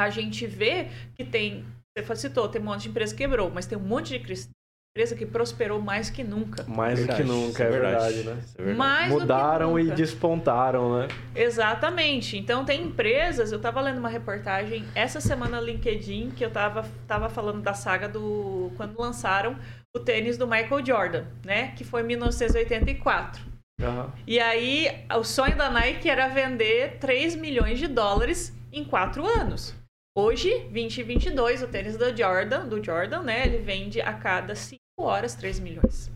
[0.00, 1.66] a gente vê que tem,
[1.96, 5.16] você citou, tem um monte de empresa que quebrou, mas tem um monte de empresa
[5.16, 6.64] que prosperou mais que nunca.
[6.64, 8.44] Mais do que nunca, é verdade, é verdade, né?
[8.54, 8.78] É verdade.
[8.78, 11.08] Mais Mudaram e despontaram, né?
[11.34, 12.36] Exatamente.
[12.36, 16.88] Então tem empresas, eu estava lendo uma reportagem essa semana no LinkedIn que eu estava
[17.06, 19.56] tava falando da saga do quando lançaram
[19.94, 21.72] o tênis do Michael Jordan, né?
[21.74, 23.42] Que foi em 1984.
[23.80, 24.10] Uhum.
[24.26, 29.74] E aí, o sonho da Nike era vender 3 milhões de dólares em quatro anos.
[30.16, 33.46] Hoje, 2022, o tênis do Jordan, do Jordan, né?
[33.46, 36.10] Ele vende a cada 5 horas 3 milhões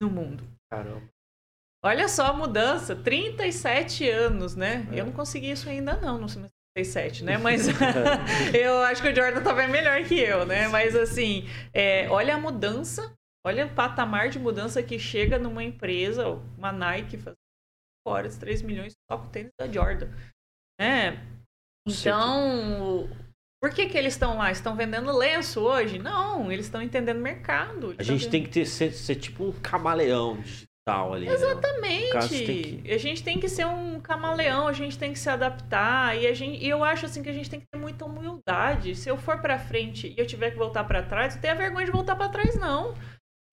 [0.00, 0.44] no mundo.
[0.70, 1.02] Caramba.
[1.84, 4.86] Olha só a mudança, 37 anos, né?
[4.92, 5.00] É.
[5.00, 6.28] Eu não consegui isso ainda não, no
[6.74, 7.36] 37, né?
[7.38, 7.66] Mas
[8.54, 10.68] eu acho que o Jordan bem melhor que eu, né?
[10.68, 13.14] Mas assim, é, olha a mudança,
[13.46, 17.36] olha o patamar de mudança que chega numa empresa, uma Nike faz
[18.06, 20.08] 5 horas, 3 milhões só com o tênis da Jordan,
[20.80, 21.28] né?
[21.86, 23.08] Então,
[23.60, 24.50] por que que eles estão lá?
[24.52, 25.98] Estão vendendo lenço hoje?
[25.98, 27.94] Não, eles estão entendendo mercado.
[27.98, 30.42] A gente tem que ter, ser, ser tipo um camaleão
[30.82, 31.26] digital ali.
[31.26, 31.32] né?
[31.32, 32.12] Exatamente.
[32.12, 36.16] Caso, tem A gente tem que ser um camaleão, a gente tem que se adaptar
[36.20, 38.94] e a gente, e eu acho assim que a gente tem que ter muita humildade.
[38.94, 41.86] Se eu for pra frente e eu tiver que voltar pra trás, não tenha vergonha
[41.86, 42.94] de voltar pra trás não.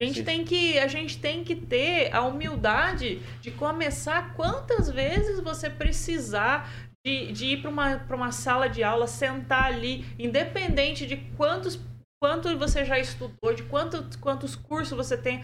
[0.02, 0.26] A gente Sim.
[0.26, 6.70] tem que a gente tem que ter a humildade de começar quantas vezes você precisar
[7.06, 11.80] de, de ir para uma, pra uma sala de aula, sentar ali, independente de quantos
[12.22, 15.42] quanto você já estudou, de quanto, quantos cursos você tem,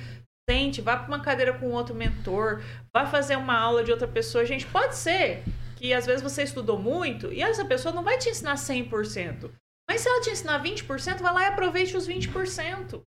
[0.50, 2.62] sente, vá para uma cadeira com outro mentor,
[2.94, 4.46] vai fazer uma aula de outra pessoa.
[4.46, 5.44] Gente, pode ser
[5.76, 9.52] que às vezes você estudou muito e essa pessoa não vai te ensinar 100%.
[9.90, 13.02] Mas se ela te ensinar 20%, vai lá e aproveite os 20%.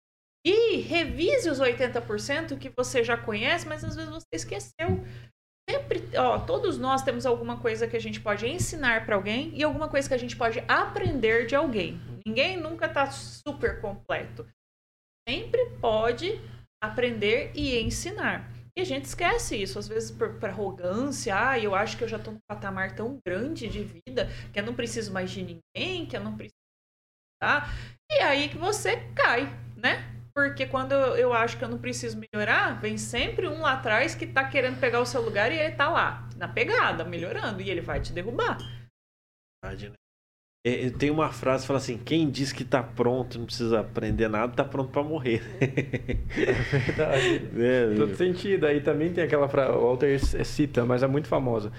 [0.45, 5.03] E revise os 80% que você já conhece, mas às vezes você esqueceu.
[5.67, 9.63] Sempre, ó, todos nós temos alguma coisa que a gente pode ensinar para alguém e
[9.63, 11.99] alguma coisa que a gente pode aprender de alguém.
[12.23, 14.47] Ninguém nunca tá super completo.
[15.27, 16.39] Sempre pode
[16.85, 18.49] aprender e ensinar.
[18.77, 22.07] E a gente esquece isso, às vezes por, por arrogância, ah, eu acho que eu
[22.07, 26.05] já tô num patamar tão grande de vida que eu não preciso mais de ninguém,
[26.05, 26.55] que eu não preciso,
[27.41, 27.69] tá?
[28.11, 30.13] E aí que você cai, né?
[30.35, 34.27] Porque quando eu acho que eu não preciso melhorar, vem sempre um lá atrás que
[34.27, 37.79] tá querendo pegar o seu lugar e ele tá lá, na pegada, melhorando, e ele
[37.79, 38.57] vai te derrubar.
[39.63, 39.95] Verdade, né?
[40.65, 43.81] É, é, Tem uma frase que fala assim: quem diz que tá pronto, não precisa
[43.81, 45.43] aprender nada, tá pronto pra morrer.
[46.27, 47.41] Verdade.
[47.55, 48.65] É, Todo sentido.
[48.65, 51.71] Aí também tem aquela frase, o Walter cita, mas é muito famosa.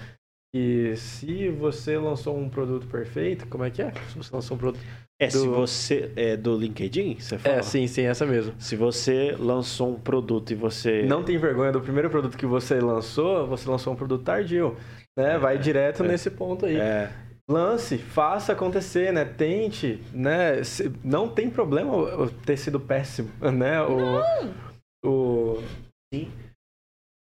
[0.55, 3.91] E se você lançou um produto perfeito, como é que é?
[4.09, 4.81] Se você lançou um produto.
[5.19, 6.11] É, se do- você.
[6.15, 7.19] É do LinkedIn?
[7.19, 7.55] Você fala?
[7.57, 8.53] É, sim, sim, essa mesmo.
[8.57, 11.03] Se você lançou um produto e você.
[11.03, 14.77] Não tem vergonha do primeiro produto que você lançou, você lançou um produto tardio.
[15.17, 15.37] Né?
[15.37, 16.07] Vai direto é.
[16.07, 16.77] nesse ponto aí.
[16.77, 17.11] É,
[17.49, 19.23] Lance, faça acontecer, né?
[19.23, 20.61] Tente, né?
[21.03, 23.81] Não tem problema o- ter sido péssimo, né?
[23.83, 25.57] O, o...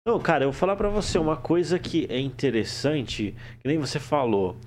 [0.06, 4.00] Não, cara, eu vou falar pra você uma coisa que é interessante, que nem você
[4.00, 4.58] falou.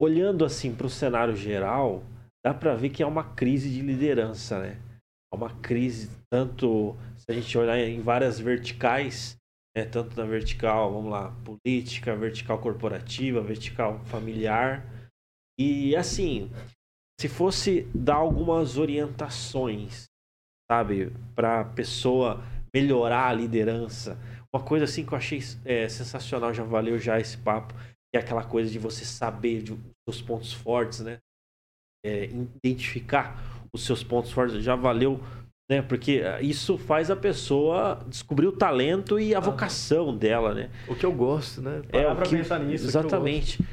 [0.00, 2.02] Olhando assim pro cenário geral,
[2.44, 4.78] dá pra ver que é uma crise de liderança, né?
[5.32, 9.36] É uma crise tanto se a gente olhar em várias verticais,
[9.76, 9.84] né?
[9.84, 14.84] Tanto na vertical, vamos lá, política, vertical corporativa, vertical familiar.
[15.58, 16.50] E assim,
[17.20, 20.06] se fosse dar algumas orientações,
[20.70, 22.42] sabe, pra pessoa
[22.74, 24.18] melhorar a liderança,
[24.52, 27.74] uma coisa assim que eu achei é, sensacional, já valeu já esse papo,
[28.14, 31.18] é aquela coisa de você saber de, dos pontos fortes, né?
[32.04, 32.24] É,
[32.64, 33.38] identificar
[33.72, 35.20] os seus pontos fortes, já valeu,
[35.70, 35.80] né?
[35.80, 40.68] Porque ah, isso faz a pessoa descobrir o talento e a vocação dela, né?
[40.88, 41.80] o que eu gosto, né?
[41.90, 42.88] É, Parar o pra que- pensar nisso.
[42.88, 43.14] o que eu gosto.
[43.14, 43.64] Exatamente.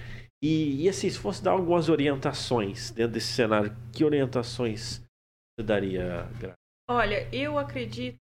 [0.43, 5.01] E, e assim, se fosse dar algumas orientações dentro desse cenário, que orientações
[5.59, 6.53] você daria, Gra?
[6.87, 8.17] Olha, eu acredito,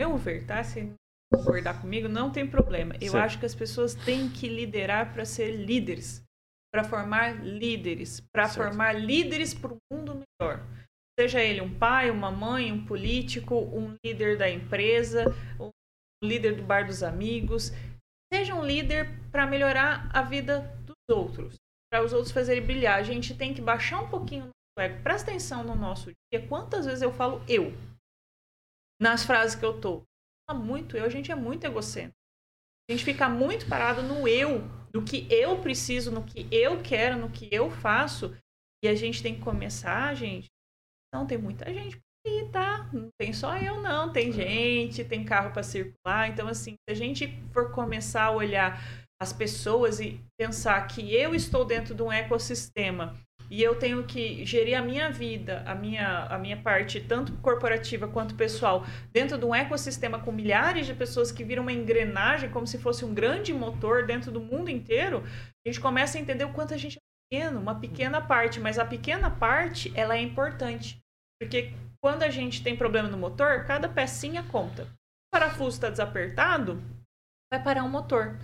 [0.00, 0.64] meu ver, tá?
[0.64, 0.94] Se não
[1.32, 2.94] concordar comigo, não tem problema.
[3.00, 3.24] Eu Certo.
[3.24, 6.24] acho que as pessoas têm que liderar para ser líderes,
[6.72, 10.60] para formar líderes, para formar líderes para um mundo melhor.
[11.18, 15.26] Seja ele um pai, uma mãe, um político, um líder da empresa,
[15.60, 15.70] um
[16.22, 17.70] líder do bar dos amigos.
[18.32, 21.54] Seja um líder para melhorar a vida dos outros,
[21.90, 22.98] para os outros fazerem brilhar.
[22.98, 25.02] A gente tem que baixar um pouquinho o nosso ego.
[25.02, 26.46] Presta atenção no nosso dia.
[26.48, 27.72] Quantas vezes eu falo eu?
[29.00, 30.02] nas frases que eu tô.
[30.54, 32.16] Muito eu, a gente é muito egocêntrico.
[32.88, 34.60] A gente fica muito parado no eu,
[34.94, 38.36] no que eu preciso, no que eu quero, no que eu faço.
[38.82, 40.48] E a gente tem que começar, gente.
[41.14, 42.90] Não, tem muita gente por aí, tá?
[42.92, 44.12] Não tem só eu, não.
[44.12, 46.28] Tem gente, tem carro para circular.
[46.28, 48.82] Então, assim, se a gente for começar a olhar
[49.22, 53.14] as pessoas e pensar que eu estou dentro de um ecossistema
[53.48, 58.08] e eu tenho que gerir a minha vida, a minha, a minha parte, tanto corporativa
[58.08, 62.66] quanto pessoal, dentro de um ecossistema com milhares de pessoas que viram uma engrenagem como
[62.66, 65.22] se fosse um grande motor dentro do mundo inteiro,
[65.64, 67.00] a gente começa a entender o quanto a gente é
[67.30, 71.03] pequeno, uma pequena parte, mas a pequena parte, ela é importante.
[71.40, 71.72] Porque
[72.02, 74.84] quando a gente tem problema no motor, cada pecinha conta.
[74.84, 76.82] O parafuso está desapertado,
[77.52, 78.38] vai parar o motor.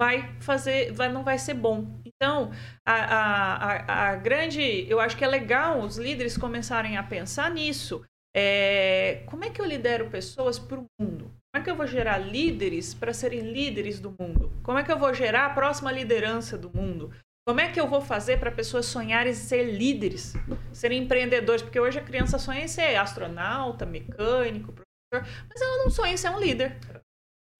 [0.00, 2.00] vai fazer, vai, não vai ser bom.
[2.04, 2.50] Então,
[2.86, 7.50] a, a, a, a grande, eu acho que é legal os líderes começarem a pensar
[7.50, 8.04] nisso.
[8.36, 11.26] É, como é que eu lidero pessoas para o mundo?
[11.26, 14.50] Como é que eu vou gerar líderes para serem líderes do mundo?
[14.64, 17.12] Como é que eu vou gerar a próxima liderança do mundo?
[17.46, 20.32] Como é que eu vou fazer para pessoas sonharem em ser líderes,
[20.72, 21.62] serem empreendedores?
[21.62, 26.16] Porque hoje a criança sonha em ser astronauta, mecânico, professor, mas ela não sonha em
[26.16, 26.76] ser um líder.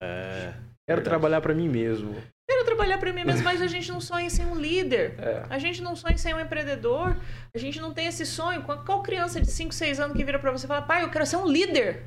[0.01, 0.53] É,
[0.87, 1.03] Quero Verdade.
[1.03, 2.15] trabalhar pra mim mesmo.
[2.49, 5.19] Quero trabalhar para mim mesmo, mas a gente não sonha em ser um líder.
[5.19, 5.45] É.
[5.49, 7.17] A gente não sonha em ser um empreendedor.
[7.55, 8.63] A gente não tem esse sonho.
[8.63, 11.09] Qual, qual criança de 5, 6 anos que vira para você e fala, pai, eu
[11.09, 12.03] quero ser um líder?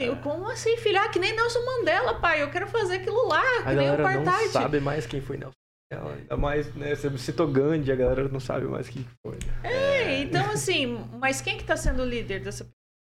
[0.00, 1.00] Eu, como assim, filho?
[1.00, 2.40] Ah, que nem Nelson Mandela, pai.
[2.40, 4.52] Eu quero fazer aquilo lá, que A nem o galera não Apartheid.
[4.52, 5.57] sabe mais quem foi Nelson
[5.90, 6.94] Ainda mais, né?
[6.94, 9.38] Você citou Gandhi, a galera não sabe mais quem que foi.
[9.64, 10.86] É, então assim,
[11.18, 12.68] mas quem que tá sendo o líder dessa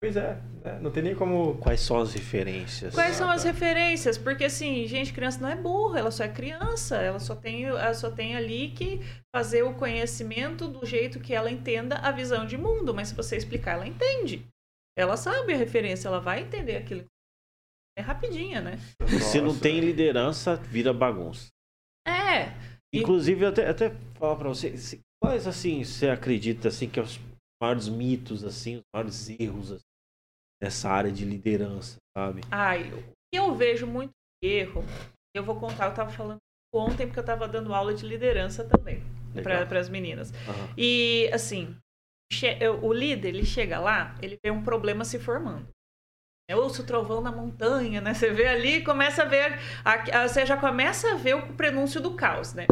[0.04, 0.80] Pois é, né?
[0.82, 1.56] não tem nem como...
[1.60, 2.94] Quais são as referências?
[2.94, 4.18] Quais são as referências?
[4.18, 7.94] Porque assim, gente, criança não é burra, ela só é criança, ela só tem, ela
[7.94, 9.00] só tem ali que
[9.34, 13.38] fazer o conhecimento do jeito que ela entenda a visão de mundo, mas se você
[13.38, 14.46] explicar, ela entende.
[14.98, 17.06] Ela sabe a referência, ela vai entender aquilo.
[17.98, 18.78] É rapidinha, né?
[19.22, 19.62] Se não Nossa.
[19.62, 21.48] tem liderança, vira bagunça.
[22.08, 22.48] É.
[22.94, 24.74] E- Inclusive, eu até, até falar pra você,
[25.22, 27.20] quais assim você acredita assim que é os
[27.62, 29.84] maiores mitos assim, os maiores erros assim,
[30.62, 32.42] nessa área de liderança, sabe?
[32.52, 34.12] Ai, o que eu vejo muito
[34.44, 34.84] erro,
[35.36, 36.38] eu vou contar, eu tava falando
[36.74, 39.02] ontem porque eu tava dando aula de liderança também
[39.42, 40.32] para as meninas.
[40.32, 40.74] Aham.
[40.78, 41.76] E assim,
[42.82, 45.68] o líder, ele chega lá, ele vê um problema se formando.
[46.50, 48.14] Eu ouço o trovão na montanha, né?
[48.14, 49.60] Você vê ali e começa a ver.
[49.86, 52.68] a- a- você já começa a ver o prenúncio do caos, né?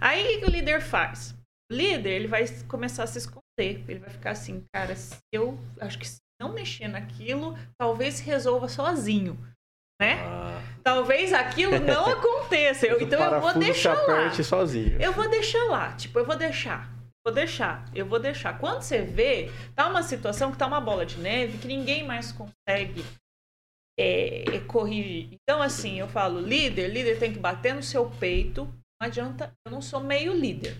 [0.00, 1.34] Aí o que o líder faz?
[1.70, 3.40] O líder, ele vai começar a se esconder.
[3.58, 8.24] Ele vai ficar assim, cara, se eu acho que se não mexer naquilo, talvez se
[8.24, 9.38] resolva sozinho,
[10.00, 10.18] né?
[10.26, 12.86] Ah, Talvez aquilo não aconteça.
[12.86, 14.30] Eu- então eu vou deixar lá.
[14.42, 15.00] sozinho.
[15.00, 16.90] Eu vou deixar lá, tipo, eu vou deixar.
[17.24, 18.58] Vou deixar, eu vou deixar.
[18.58, 22.32] Quando você vê, tá uma situação que tá uma bola de neve que ninguém mais
[22.32, 23.04] consegue
[23.98, 25.28] é, corrigir.
[25.32, 28.64] Então, assim, eu falo, líder, líder tem que bater no seu peito.
[29.00, 30.76] Não adianta, eu não sou meio líder.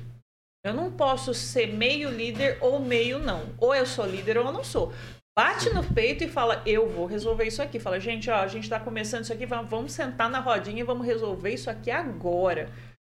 [0.65, 3.55] Eu não posso ser meio líder ou meio não.
[3.59, 4.93] Ou eu sou líder ou eu não sou.
[5.37, 7.79] Bate no peito e fala, eu vou resolver isso aqui.
[7.79, 11.07] Fala, gente, ó, a gente tá começando isso aqui, vamos sentar na rodinha e vamos
[11.07, 12.69] resolver isso aqui agora.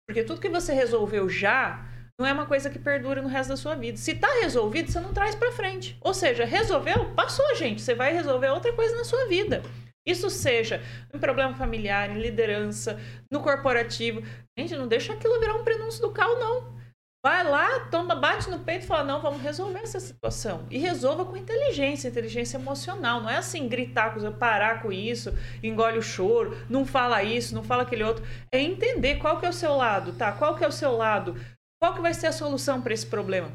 [0.07, 1.85] Porque tudo que você resolveu já
[2.19, 3.97] não é uma coisa que perdura no resto da sua vida.
[3.97, 5.97] Se tá resolvido, você não traz pra frente.
[6.01, 7.81] Ou seja, resolveu, passou, gente.
[7.81, 9.61] Você vai resolver outra coisa na sua vida.
[10.07, 10.81] Isso seja
[11.13, 12.99] um problema familiar, em liderança,
[13.31, 14.21] no corporativo.
[14.57, 16.75] Gente, não deixa aquilo virar um prenúncio do cal, não.
[17.25, 20.67] Vai lá, toma, bate no peito e fala: não, vamos resolver essa situação.
[20.69, 23.19] E resolva com inteligência, inteligência emocional.
[23.19, 27.63] Não é assim gritar com parar com isso, engole o choro, não fala isso, não
[27.63, 28.23] fala aquele outro.
[28.51, 30.33] É entender qual que é o seu lado, tá?
[30.33, 31.35] Qual que é o seu lado?
[31.85, 33.51] Qual que vai ser a solução para esse problema?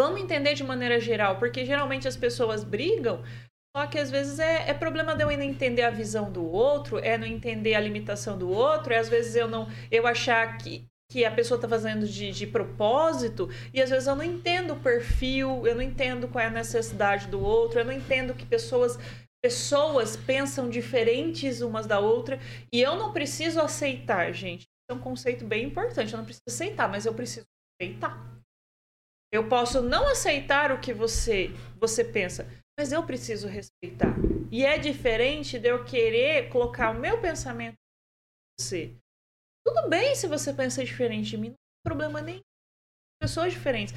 [0.00, 3.20] Vamos entender de maneira geral, porque geralmente as pessoas brigam,
[3.76, 7.00] só que às vezes é, é problema de eu não entender a visão do outro,
[7.00, 10.86] é não entender a limitação do outro, é às vezes eu não eu achar que,
[11.10, 14.80] que a pessoa está fazendo de, de propósito, e às vezes eu não entendo o
[14.80, 18.96] perfil, eu não entendo qual é a necessidade do outro, eu não entendo que pessoas
[19.42, 22.38] pessoas pensam diferentes umas da outra,
[22.72, 24.64] e eu não preciso aceitar, gente.
[24.90, 27.46] É um conceito bem importante, eu não preciso aceitar, mas eu preciso
[27.80, 28.38] respeitar.
[29.30, 32.46] Eu posso não aceitar o que você você pensa,
[32.78, 34.14] mas eu preciso respeitar.
[34.50, 38.96] E é diferente de eu querer colocar o meu pensamento em você.
[39.66, 42.40] Tudo bem se você pensa diferente de mim, não tem problema nenhum.
[43.20, 43.94] Pessoas diferentes.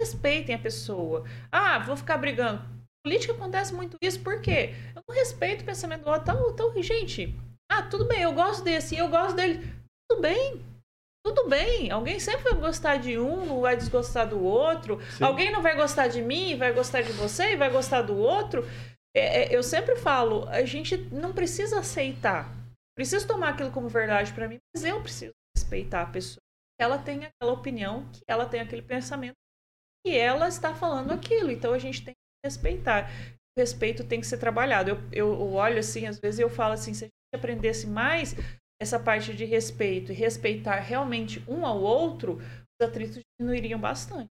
[0.00, 1.24] Respeitem a pessoa.
[1.52, 2.60] Ah, vou ficar brigando.
[3.04, 4.74] Política acontece muito isso, por quê?
[4.96, 6.22] Eu não respeito o pensamento do outro.
[6.22, 7.36] Então, então, gente,
[7.70, 9.81] ah, tudo bem, eu gosto desse, eu gosto dele.
[10.12, 10.62] Tudo bem.
[11.24, 11.90] Tudo bem.
[11.90, 15.00] Alguém sempre vai gostar de um, não vai desgostar do outro.
[15.16, 15.24] Sim.
[15.24, 18.62] Alguém não vai gostar de mim, vai gostar de você e vai gostar do outro.
[19.16, 22.54] É, é, eu sempre falo, a gente não precisa aceitar.
[22.94, 26.42] Preciso tomar aquilo como verdade para mim, mas eu preciso respeitar a pessoa.
[26.78, 29.36] Ela tem aquela opinião, que ela tem aquele pensamento,
[30.06, 31.50] e ela está falando aquilo.
[31.50, 33.10] Então a gente tem que respeitar.
[33.56, 34.90] O respeito tem que ser trabalhado.
[34.90, 38.34] Eu, eu, eu olho assim, às vezes eu falo assim, se a gente aprendesse mais
[38.82, 44.28] essa parte de respeito e respeitar realmente um ao outro, os atritos diminuiriam bastante.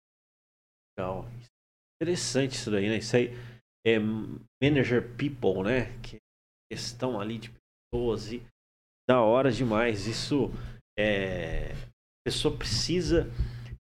[0.97, 1.27] legal.
[2.01, 2.97] Interessante isso daí, né?
[2.97, 3.31] Isso aí
[3.85, 3.97] é
[4.61, 5.97] manager people, né?
[6.01, 6.17] Que
[6.71, 7.51] questão ali de
[7.91, 8.45] pessoas e
[9.09, 10.07] da hora demais.
[10.07, 10.51] Isso
[10.97, 11.71] é.
[11.73, 13.29] A pessoa precisa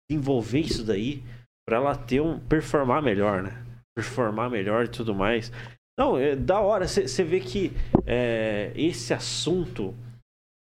[0.09, 1.23] desenvolver isso daí
[1.67, 2.39] para ela ter um.
[2.39, 3.65] performar melhor, né?
[3.97, 5.51] Performar melhor e tudo mais.
[5.99, 6.87] Não, é da hora.
[6.87, 7.73] Você vê que
[8.07, 9.95] é, esse assunto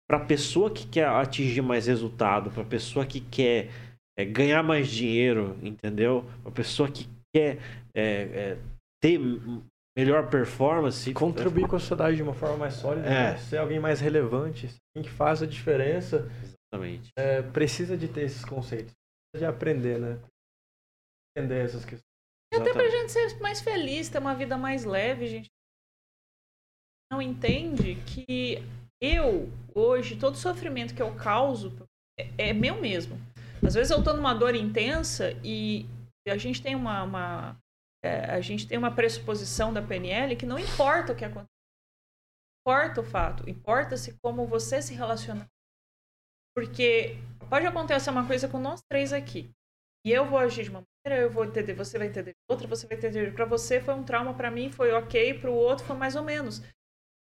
[0.09, 3.69] para a pessoa que quer atingir mais resultado, para a pessoa que quer
[4.17, 6.23] é, ganhar mais dinheiro, entendeu?
[6.41, 7.57] Para a pessoa que quer
[7.93, 8.01] é,
[8.53, 8.57] é,
[9.01, 9.19] ter
[9.97, 11.13] melhor performance.
[11.13, 13.31] Contribuir com a sociedade de uma forma mais sólida, É.
[13.31, 13.37] né?
[13.37, 16.29] ser alguém mais relevante, alguém que faz a diferença,
[16.73, 17.09] Exatamente.
[17.17, 18.93] é, precisa de ter esses conceitos,
[19.31, 20.19] precisa de aprender, né?
[21.37, 22.01] Entender essas questões.
[22.53, 25.47] E até pra gente ser mais feliz, ter uma vida mais leve, gente.
[27.11, 28.57] Não entende que
[29.01, 31.75] eu, hoje, todo sofrimento que eu causo
[32.19, 33.17] é, é meu mesmo.
[33.65, 35.85] Às vezes eu tô numa dor intensa e
[36.27, 37.03] a gente tem uma.
[37.03, 37.57] uma-
[38.03, 41.49] é, a gente tem uma pressuposição da PNL que não importa o que acontece.
[42.61, 45.47] Importa o fato, importa-se como você se relaciona.
[46.55, 47.15] Porque
[47.49, 49.49] pode acontecer uma coisa com nós três aqui.
[50.05, 52.67] E eu vou agir de uma maneira, eu vou entender, você vai entender de outra,
[52.67, 53.33] você vai entender.
[53.33, 56.61] Pra você foi um trauma, pra mim foi ok, pro outro foi mais ou menos.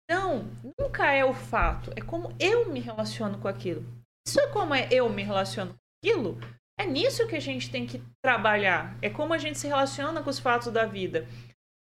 [0.09, 0.48] Então,
[0.78, 3.84] nunca é o fato, é como eu me relaciono com aquilo.
[4.26, 6.38] Isso é como é eu me relaciono com aquilo.
[6.78, 8.96] É nisso que a gente tem que trabalhar.
[9.02, 11.26] É como a gente se relaciona com os fatos da vida.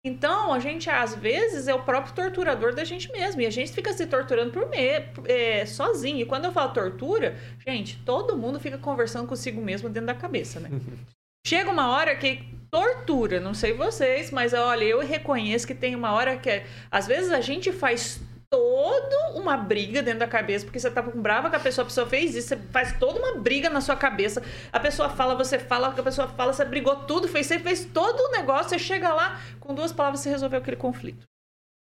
[0.04, 3.42] Então, a gente, às vezes, é o próprio torturador da gente mesmo.
[3.42, 4.78] E a gente fica se torturando por me
[5.26, 6.20] é, sozinho.
[6.20, 10.60] E quando eu falo tortura, gente, todo mundo fica conversando consigo mesmo dentro da cabeça,
[10.60, 10.70] né?
[11.46, 16.14] Chega uma hora que tortura, não sei vocês, mas olha, eu reconheço que tem uma
[16.14, 20.80] hora que é, às vezes a gente faz toda uma briga dentro da cabeça, porque
[20.80, 23.40] você tá com brava que a pessoa, a pessoa fez isso, você faz toda uma
[23.40, 24.44] briga na sua cabeça.
[24.72, 28.20] A pessoa fala, você fala, a pessoa fala, você brigou tudo, fez, você fez todo
[28.20, 31.26] o negócio, você chega lá, com duas palavras você resolveu aquele conflito.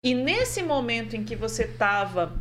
[0.03, 2.33] E nesse momento em que você tava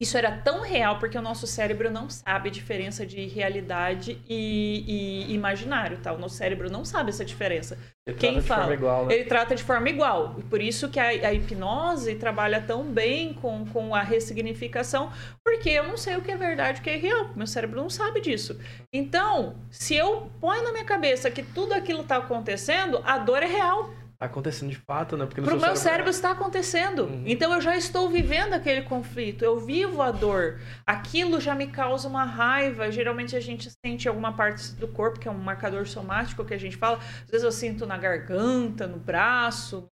[0.00, 5.26] isso era tão real porque o nosso cérebro não sabe a diferença de realidade e,
[5.28, 6.10] e imaginário, tá?
[6.12, 7.78] O nosso cérebro não sabe essa diferença.
[8.06, 8.60] Ele Quem trata de fala?
[8.62, 9.14] forma igual, né?
[9.14, 10.36] Ele trata de forma igual.
[10.38, 15.12] E por isso que a, a hipnose trabalha tão bem com, com a ressignificação,
[15.44, 17.30] porque eu não sei o que é verdade e o que é real.
[17.36, 18.58] Meu cérebro não sabe disso.
[18.90, 23.46] Então, se eu ponho na minha cabeça que tudo aquilo tá acontecendo, a dor é
[23.46, 23.90] real.
[24.20, 25.24] Acontecendo de fato, né?
[25.24, 27.04] Porque no Pro meu cérebro está acontecendo.
[27.04, 27.24] Uhum.
[27.26, 29.42] Então eu já estou vivendo aquele conflito.
[29.42, 30.60] Eu vivo a dor.
[30.86, 32.92] Aquilo já me causa uma raiva.
[32.92, 36.58] Geralmente a gente sente alguma parte do corpo, que é um marcador somático que a
[36.58, 36.98] gente fala.
[36.98, 39.88] Às vezes eu sinto na garganta, no braço,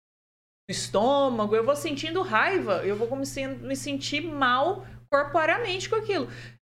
[0.68, 1.57] no estômago.
[1.57, 2.75] Eu vou sentindo raiva.
[2.85, 3.27] Eu vou me,
[3.61, 6.29] me sentir mal corporeamente com aquilo.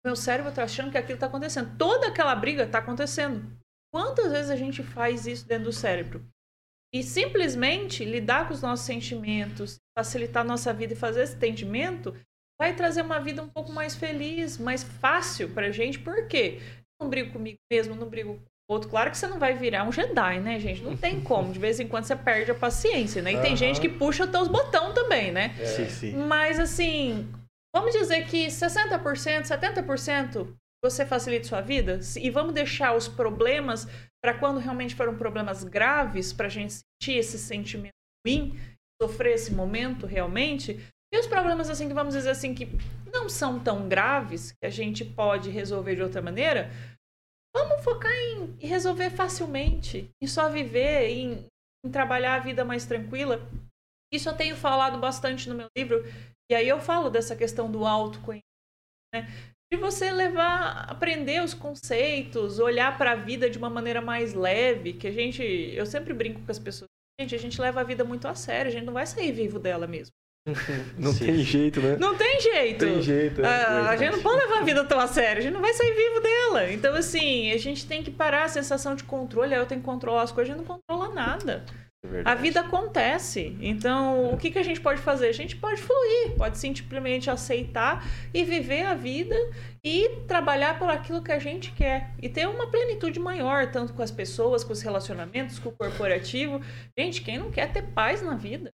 [0.03, 1.77] Meu cérebro está achando que aquilo está acontecendo.
[1.77, 3.55] Toda aquela briga está acontecendo.
[3.93, 6.25] Quantas vezes a gente faz isso dentro do cérebro?
[6.95, 12.15] E simplesmente lidar com os nossos sentimentos, facilitar a nossa vida e fazer esse entendimento
[12.57, 15.99] vai trazer uma vida um pouco mais feliz, mais fácil pra gente.
[15.99, 16.61] Por quê?
[16.97, 18.89] Não brigo comigo mesmo, não brigo com o outro.
[18.89, 20.81] Claro que você não vai virar um Jedi, né, gente?
[20.83, 21.51] Não tem como.
[21.51, 23.33] De vez em quando você perde a paciência, né?
[23.33, 23.57] E tem Aham.
[23.57, 25.53] gente que puxa até os botões também, né?
[25.59, 25.65] É.
[25.65, 26.15] Sim, sim.
[26.15, 27.29] Mas assim,
[27.75, 30.47] vamos dizer que 60%, 70%
[30.81, 33.85] você facilita sua vida e vamos deixar os problemas
[34.23, 37.93] para quando realmente forem problemas graves, para a gente sentir esse sentimento
[38.25, 38.57] ruim,
[39.01, 40.79] sofrer esse momento realmente.
[41.13, 42.67] E os problemas assim que vamos dizer assim que
[43.11, 46.69] não são tão graves, que a gente pode resolver de outra maneira,
[47.55, 51.47] vamos focar em, resolver facilmente, em só viver, em,
[51.85, 53.39] em trabalhar a vida mais tranquila.
[54.11, 56.03] Isso eu tenho falado bastante no meu livro,
[56.49, 58.43] e aí eu falo dessa questão do autoconhecimento,
[59.13, 59.27] né?
[59.71, 64.93] De você levar, aprender os conceitos, olhar para a vida de uma maneira mais leve,
[64.93, 66.89] que a gente, eu sempre brinco com as pessoas,
[67.19, 69.57] gente, a gente leva a vida muito a sério, a gente não vai sair vivo
[69.57, 70.13] dela mesmo.
[70.97, 71.25] Não Sim.
[71.25, 71.97] tem jeito, né?
[71.99, 72.85] Não tem jeito.
[72.85, 73.41] Tem jeito.
[73.41, 73.47] é.
[73.47, 75.73] Ah, a gente não pode levar a vida tão a sério, a gente não vai
[75.73, 76.71] sair vivo dela.
[76.71, 79.85] Então, assim, a gente tem que parar a sensação de controle, aí eu tenho que
[79.85, 81.65] controlar as coisas, a gente não controla nada.
[82.05, 82.41] É A verdade.
[82.41, 83.57] vida acontece.
[83.59, 85.27] Então, o que, que a gente pode fazer?
[85.27, 88.03] A gente pode fluir, pode simplesmente aceitar
[88.33, 89.35] e viver a vida
[89.83, 92.13] e trabalhar por aquilo que a gente quer.
[92.21, 96.59] E ter uma plenitude maior, tanto com as pessoas, com os relacionamentos, com o corporativo.
[96.97, 98.71] Gente, quem não quer ter paz na vida?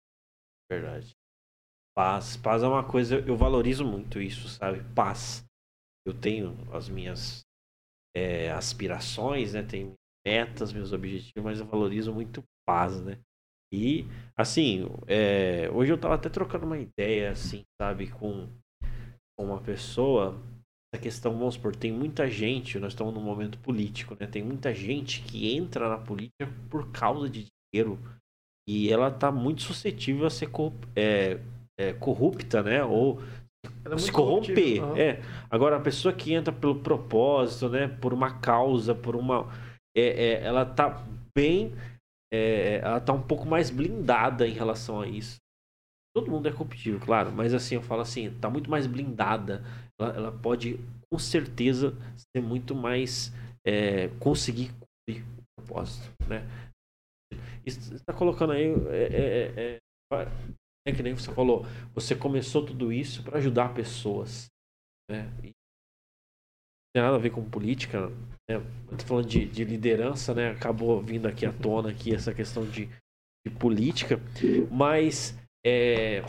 [0.70, 1.12] Verdade.
[1.96, 2.36] Paz.
[2.36, 4.82] Paz é uma coisa, eu valorizo muito isso, sabe?
[4.94, 5.44] Paz.
[6.06, 7.40] Eu tenho as minhas
[8.14, 9.62] é, aspirações, né?
[9.62, 9.94] Tenho
[10.26, 13.18] metas, meus objetivos, mas eu valorizo muito paz, né?
[13.72, 14.06] E,
[14.36, 18.48] assim, é, hoje eu tava até trocando uma ideia, assim, sabe, com,
[19.38, 20.40] com uma pessoa.
[20.94, 24.26] Essa questão, vamos supor, tem muita gente, nós estamos num momento político, né?
[24.26, 27.98] Tem muita gente que entra na política por causa de dinheiro.
[28.68, 31.38] E ela tá muito suscetível a ser co- é,
[31.78, 32.82] é, corrupta, né?
[32.84, 33.20] Ou
[33.84, 34.82] é se corromper.
[34.82, 34.98] aham.
[34.98, 35.20] É.
[35.50, 37.88] Agora, a pessoa que entra pelo propósito, né?
[37.88, 39.48] Por uma causa, por uma.
[39.96, 41.04] é, é, ela tá
[41.36, 41.72] bem.
[42.32, 45.36] É, ela tá um pouco mais blindada em relação a isso.
[46.14, 49.62] Todo mundo é corruptível, claro, mas assim, eu falo assim, tá muito mais blindada.
[50.00, 50.78] ela, ela pode
[51.10, 53.32] com certeza ser muito mais
[53.66, 56.42] é, conseguir cumprir o propósito, né?
[57.66, 59.78] está colocando aí é, é, é,
[60.86, 64.46] é, que nem você falou, você começou tudo isso para ajudar pessoas,
[65.10, 65.28] né?
[65.42, 65.55] E
[66.96, 68.08] tem nada a ver com política,
[68.48, 68.56] né?
[68.90, 70.52] Eu tô falando de, de liderança, né?
[70.52, 72.88] Acabou vindo aqui à tona aqui essa questão de,
[73.46, 74.18] de política,
[74.70, 76.22] mas é,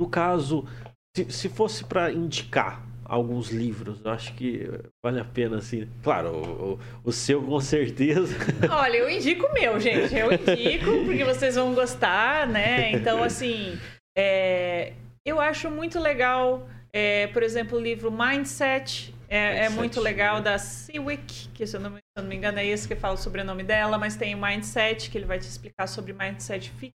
[0.00, 0.66] no caso,
[1.14, 4.02] se, se fosse para indicar alguns livros.
[4.02, 4.66] Eu acho que
[5.04, 5.86] vale a pena, assim.
[6.02, 8.34] Claro, o, o, seu com certeza.
[8.72, 10.14] Olha, eu indico o meu, gente.
[10.14, 12.92] Eu indico porque vocês vão gostar, né?
[12.92, 13.78] Então, assim,
[14.16, 19.14] é, eu acho muito legal, é, por exemplo, o livro Mindset.
[19.28, 22.58] É, é muito legal da Seawick, que se eu, não, se eu não me engano
[22.58, 25.48] é esse que fala o sobrenome dela, mas tem o Mindset, que ele vai te
[25.48, 26.94] explicar sobre Mindset fixo,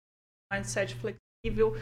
[0.53, 1.75] Mindset flexível,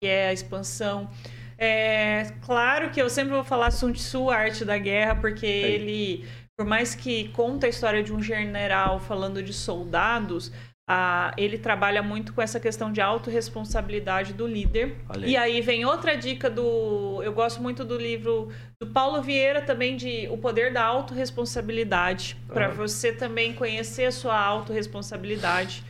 [0.00, 1.10] que é a expansão.
[1.58, 6.26] É, claro que eu sempre vou falar Sun Tzu, a arte da guerra, porque ele,
[6.58, 10.52] por mais que conta a história de um general falando de soldados,
[10.88, 14.96] ah, ele trabalha muito com essa questão de autorresponsabilidade do líder.
[15.08, 15.30] Aí.
[15.30, 17.20] E aí vem outra dica do.
[17.24, 22.68] Eu gosto muito do livro do Paulo Vieira também de O Poder da Autoresponsabilidade, para
[22.68, 25.82] você também conhecer a sua autorresponsabilidade,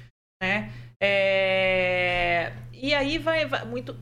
[0.42, 0.72] né?
[1.02, 2.52] É...
[2.72, 3.94] E aí vai, vai muito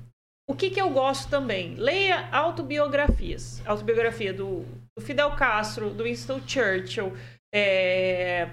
[0.49, 1.75] o que, que eu gosto também?
[1.75, 3.63] Leia autobiografias.
[3.67, 4.65] Autobiografia do,
[4.97, 7.15] do Fidel Castro, do Winston Churchill.
[7.53, 8.51] É,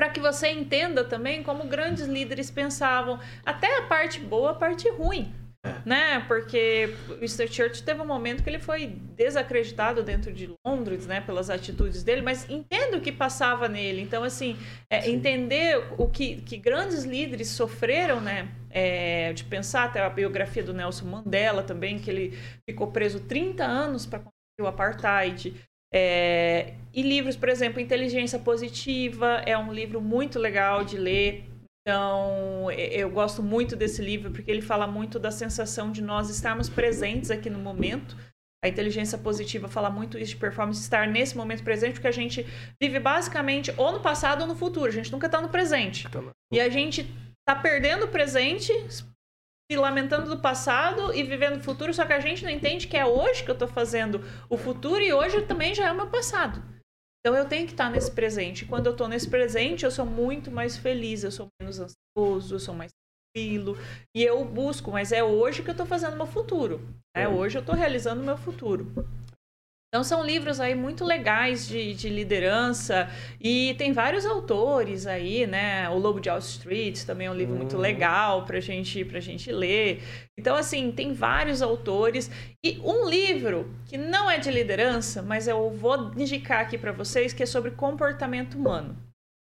[0.00, 3.20] para que você entenda também como grandes líderes pensavam.
[3.44, 5.30] Até a parte boa, a parte ruim.
[5.62, 5.74] É.
[5.84, 6.24] Né?
[6.26, 11.20] Porque o Winston Churchill teve um momento que ele foi desacreditado dentro de Londres, né?
[11.20, 14.00] Pelas atitudes dele, mas entendo o que passava nele.
[14.00, 14.56] Então, assim,
[14.88, 18.48] é, entender o que, que grandes líderes sofreram, né?
[18.70, 23.66] É, de pensar até a biografia do Nelson Mandela também, que ele ficou preso 30
[23.66, 25.54] anos para conseguir o apartheid.
[25.92, 31.44] É, e livros, por exemplo, Inteligência Positiva é um livro muito legal de ler.
[31.82, 36.68] Então, eu gosto muito desse livro porque ele fala muito da sensação de nós estarmos
[36.68, 38.16] presentes aqui no momento.
[38.62, 42.46] A inteligência positiva fala muito isso de performance, estar nesse momento presente, porque a gente
[42.80, 44.86] vive basicamente ou no passado ou no futuro.
[44.86, 46.06] A gente nunca está no presente.
[46.10, 46.22] Tá
[46.52, 47.10] e a gente
[47.40, 49.02] está perdendo o presente, se
[49.76, 53.04] lamentando do passado e vivendo o futuro, só que a gente não entende que é
[53.04, 56.62] hoje que eu estou fazendo o futuro e hoje também já é o meu passado.
[57.20, 58.64] Então eu tenho que estar nesse presente.
[58.64, 62.54] E quando eu estou nesse presente, eu sou muito mais feliz, eu sou menos ansioso,
[62.54, 62.90] eu sou mais
[63.34, 63.76] tranquilo.
[64.16, 66.80] E eu busco, mas é hoje que eu estou fazendo o meu futuro.
[67.14, 68.92] É, hoje eu estou realizando o meu futuro.
[69.92, 73.10] Então são livros aí muito legais de, de, liderança
[73.40, 75.90] e tem vários autores aí, né?
[75.90, 77.80] O Lobo de Wall Street também é um livro muito hum.
[77.80, 80.00] legal para gente, a gente ler.
[80.38, 82.30] Então assim tem vários autores
[82.62, 87.32] e um livro que não é de liderança, mas eu vou indicar aqui para vocês
[87.32, 89.09] que é sobre comportamento humano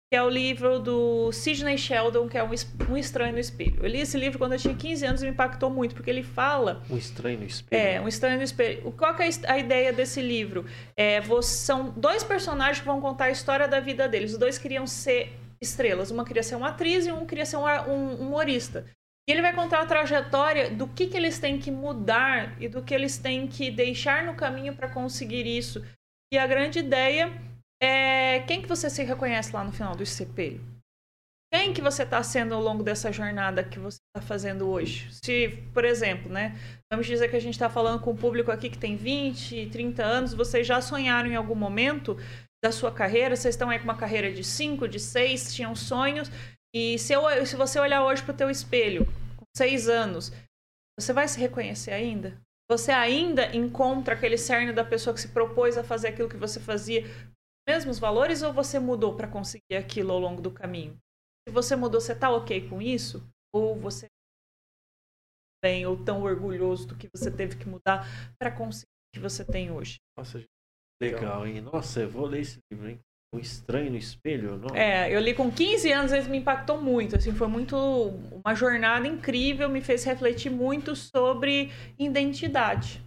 [0.09, 3.79] que é o livro do Sidney Sheldon, que é um, Estranho no Espelho.
[3.83, 6.23] Eu li esse livro quando eu tinha 15 anos e me impactou muito, porque ele
[6.23, 6.81] fala...
[6.89, 7.83] Um Estranho no Espelho?
[7.83, 8.93] É, Um Estranho no Espelho.
[8.93, 10.65] Qual é a ideia desse livro?
[10.97, 14.33] É, são dois personagens que vão contar a história da vida deles.
[14.33, 16.13] Os dois queriam ser estrelas.
[16.13, 18.87] Uma queria ser uma atriz e um queria ser um, um humorista.
[19.29, 22.81] E ele vai contar a trajetória do que, que eles têm que mudar e do
[22.81, 25.85] que eles têm que deixar no caminho para conseguir isso.
[26.33, 27.33] E a grande ideia
[27.83, 30.61] é, quem que você se reconhece lá no final do espelho?
[31.53, 35.09] Quem que você está sendo ao longo dessa jornada que você está fazendo hoje?
[35.13, 36.55] Se, por exemplo, né?
[36.91, 40.05] Vamos dizer que a gente está falando com um público aqui que tem 20, 30
[40.05, 42.17] anos, vocês já sonharam em algum momento
[42.63, 43.37] da sua carreira?
[43.37, 46.31] Vocês estão aí com uma carreira de 5, de 6, tinham sonhos.
[46.75, 49.07] E se, eu, se você olhar hoje para o teu espelho,
[49.37, 50.33] com 6 anos,
[50.99, 52.37] você vai se reconhecer ainda?
[52.69, 56.59] Você ainda encontra aquele cerne da pessoa que se propôs a fazer aquilo que você
[56.59, 57.07] fazia
[57.67, 60.97] mesmos valores ou você mudou para conseguir aquilo ao longo do caminho?
[61.47, 63.29] Se você mudou, você tá ok com isso?
[63.53, 64.07] Ou você
[65.63, 68.07] bem ou tão orgulhoso do que você teve que mudar
[68.39, 69.97] para conseguir o que você tem hoje?
[70.17, 70.45] Nossa,
[71.03, 71.61] legal, hein?
[71.61, 73.01] Nossa, eu vou ler esse livro, hein?
[73.35, 74.75] O Estranho no Espelho, não?
[74.75, 79.07] É, eu li com 15 anos, ele me impactou muito, assim, foi muito uma jornada
[79.07, 83.03] incrível, me fez refletir muito sobre identidade,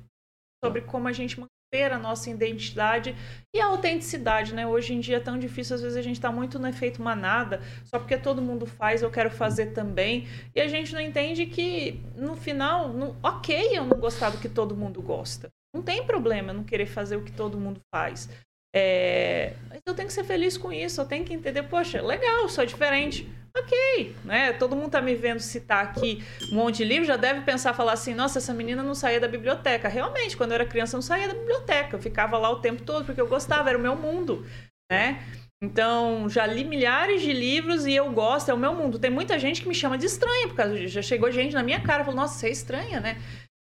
[0.63, 1.39] sobre como a gente
[1.71, 3.15] ter a nossa identidade
[3.53, 4.65] e a autenticidade, né?
[4.65, 7.61] Hoje em dia é tão difícil, às vezes a gente está muito no efeito manada,
[7.85, 12.01] só porque todo mundo faz, eu quero fazer também, e a gente não entende que
[12.15, 16.53] no final, no, ok, eu não gostar do que todo mundo gosta, não tem problema
[16.53, 18.29] não querer fazer o que todo mundo faz.
[18.75, 19.53] É...
[19.69, 22.65] Mas eu tenho que ser feliz com isso, eu tenho que entender, poxa, legal, sou
[22.65, 23.27] diferente,
[23.57, 24.53] ok, né?
[24.53, 27.93] Todo mundo tá me vendo citar aqui um monte de livro, já deve pensar, falar
[27.93, 29.87] assim, nossa, essa menina não saía da biblioteca.
[29.87, 31.95] Realmente, quando eu era criança, eu não saía da biblioteca.
[31.95, 34.45] Eu ficava lá o tempo todo, porque eu gostava, era o meu mundo,
[34.91, 35.23] né?
[35.61, 38.97] Então, já li milhares de livros e eu gosto, é o meu mundo.
[38.97, 40.93] Tem muita gente que me chama de estranha por causa disso.
[40.93, 43.17] Já chegou gente na minha cara e falou, nossa, você é estranha, né?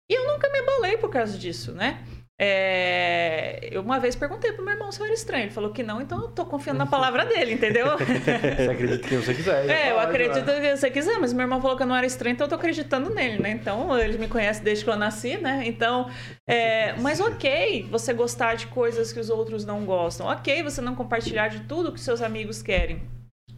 [0.09, 2.05] E eu nunca me abalei por causa disso, né?
[2.43, 3.69] É...
[3.71, 5.45] Eu uma vez perguntei pro meu irmão se eu era estranho.
[5.45, 7.87] Ele falou que não, então eu tô confiando na palavra dele, entendeu?
[8.01, 9.69] Você acredita que você quiser.
[9.69, 10.61] É, eu acredito né?
[10.61, 12.55] que você quiser, mas meu irmão falou que eu não era estranho, então eu tô
[12.55, 13.51] acreditando nele, né?
[13.51, 15.65] Então, ele me conhece desde que eu nasci, né?
[15.67, 16.11] Então,
[16.49, 16.95] é...
[16.95, 20.27] mas ok você gostar de coisas que os outros não gostam.
[20.27, 23.03] Ok você não compartilhar de tudo que seus amigos querem.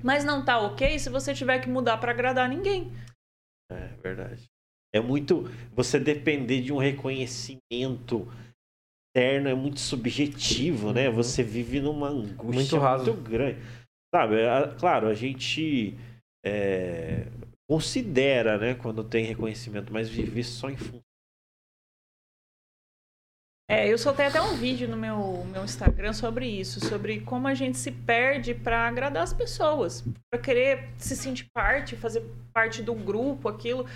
[0.03, 2.93] Mas não tá ok se você tiver que mudar pra agradar ninguém.
[3.71, 4.51] É verdade.
[4.93, 5.49] É muito.
[5.75, 8.29] Você depender de um reconhecimento
[9.15, 11.11] externo é muito subjetivo, né?
[11.11, 13.59] Você vive numa angústia Muito muito, grande.
[14.15, 15.97] Sabe, a- claro, a gente
[16.45, 17.27] é,
[17.69, 21.01] considera, né, quando tem reconhecimento, mas viver só em função.
[23.71, 27.55] É, eu soltei até um vídeo no meu, meu Instagram sobre isso, sobre como a
[27.55, 32.23] gente se perde pra agradar as pessoas, pra querer se sentir parte, fazer
[32.53, 33.87] parte do grupo, aquilo.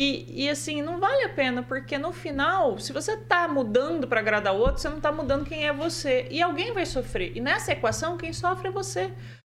[0.00, 4.20] E, e assim, não vale a pena, porque no final, se você tá mudando pra
[4.20, 6.26] agradar o outro, você não tá mudando quem é você.
[6.30, 7.36] E alguém vai sofrer.
[7.36, 9.12] E nessa equação, quem sofre é você.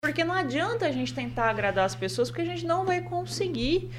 [0.03, 3.89] Porque não adianta a gente tentar agradar as pessoas, porque a gente não vai conseguir.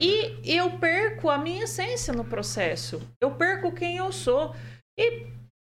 [0.00, 3.00] E eu perco a minha essência no processo.
[3.20, 4.56] Eu perco quem eu sou.
[4.98, 5.26] E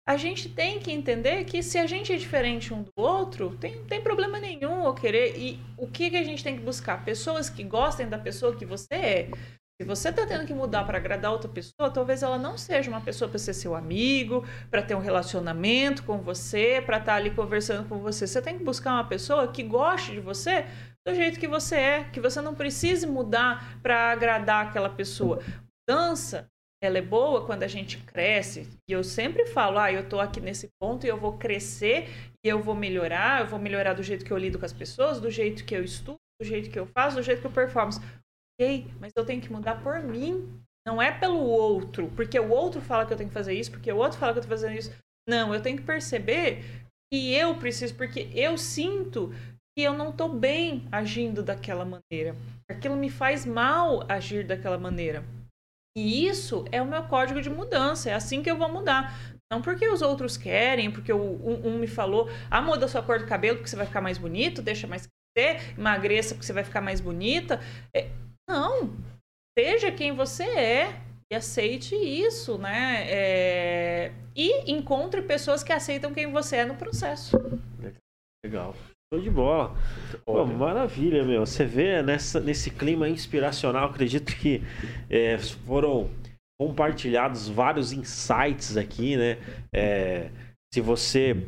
[0.07, 3.85] a gente tem que entender que se a gente é diferente um do outro, tem,
[3.85, 5.39] tem problema nenhum eu querer.
[5.39, 7.05] E o que, que a gente tem que buscar?
[7.05, 9.31] Pessoas que gostem da pessoa que você é.
[9.81, 13.01] Se você tá tendo que mudar para agradar outra pessoa, talvez ela não seja uma
[13.01, 17.89] pessoa para ser seu amigo, para ter um relacionamento com você, para estar ali conversando
[17.89, 18.27] com você.
[18.27, 20.67] Você tem que buscar uma pessoa que goste de você
[21.07, 25.41] do jeito que você é, que você não precise mudar para agradar aquela pessoa.
[25.89, 26.49] Mudança,
[26.83, 28.69] ela é boa quando a gente cresce.
[28.91, 32.09] E eu sempre falo, ah, eu tô aqui nesse ponto e eu vou crescer
[32.45, 35.21] e eu vou melhorar, eu vou melhorar do jeito que eu lido com as pessoas,
[35.21, 37.93] do jeito que eu estudo, do jeito que eu faço, do jeito que eu performo.
[39.01, 40.61] Mas eu tenho que mudar por mim.
[40.87, 43.93] Não é pelo outro, porque o outro fala que eu tenho que fazer isso, porque
[43.93, 44.91] o outro fala que eu tô fazendo isso.
[45.29, 46.65] Não, eu tenho que perceber
[47.13, 49.31] que eu preciso, porque eu sinto
[49.77, 52.35] que eu não tô bem agindo daquela maneira.
[52.71, 55.23] Aquilo me faz mal agir daquela maneira.
[55.97, 59.15] E isso é o meu código de mudança, é assim que eu vou mudar.
[59.53, 63.27] Não porque os outros querem, porque um, um me falou, ah, muda sua cor do
[63.27, 66.81] cabelo porque você vai ficar mais bonito, deixa mais crescer, emagreça porque você vai ficar
[66.81, 67.61] mais bonita.
[67.95, 68.11] É,
[68.49, 68.97] não,
[69.59, 71.01] seja quem você é
[71.31, 73.05] e aceite isso, né?
[73.07, 77.37] É, E encontre pessoas que aceitam quem você é no processo.
[78.45, 78.75] Legal.
[79.13, 79.75] Show de bola.
[80.25, 81.45] Pô, maravilha, meu.
[81.45, 84.63] Você vê nessa, nesse clima inspiracional, acredito que
[85.11, 86.11] é, foram
[86.61, 89.39] compartilhados vários insights aqui, né?
[89.75, 90.31] É,
[90.73, 91.47] se você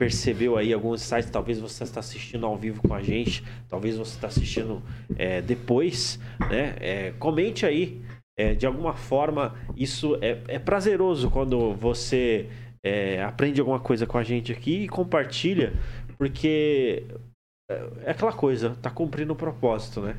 [0.00, 4.14] percebeu aí alguns insights, talvez você está assistindo ao vivo com a gente, talvez você
[4.14, 4.82] está assistindo
[5.14, 6.18] é, depois,
[6.50, 6.74] né?
[6.80, 8.00] É, comente aí.
[8.38, 12.48] É, de alguma forma, isso é, é prazeroso quando você
[12.82, 15.74] é, aprende alguma coisa com a gente aqui e compartilha,
[16.16, 17.04] porque
[17.70, 17.74] é
[18.06, 20.16] é aquela coisa, tá cumprindo o propósito, né?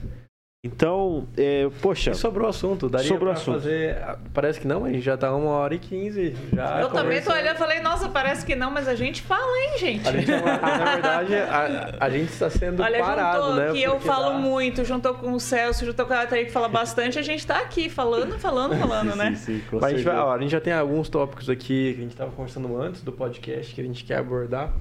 [0.64, 3.56] Então, é, poxa, E sobre o assunto, daria Sobre o pra assunto.
[3.56, 3.98] fazer...
[4.32, 6.36] Parece que não, a gente já tá uma hora e quinze.
[6.54, 9.58] Já eu também tô olhando e falei, nossa, parece que não, mas a gente fala,
[9.58, 10.08] hein, gente?
[10.08, 13.72] A gente, na verdade, a, a gente está sendo Olha, parado, juntou né?
[13.72, 16.70] que eu falo dá- muito, juntou com o Celso, juntou com a Thaí que fala
[16.70, 19.34] bastante, a gente tá aqui falando, falando, falando, né?
[19.34, 20.26] Sim, sim, com Mas a gente, vai- certeza.
[20.26, 23.12] ó, a gente já tem alguns tópicos aqui que a gente estava conversando antes do
[23.12, 24.72] podcast que a gente quer abordar.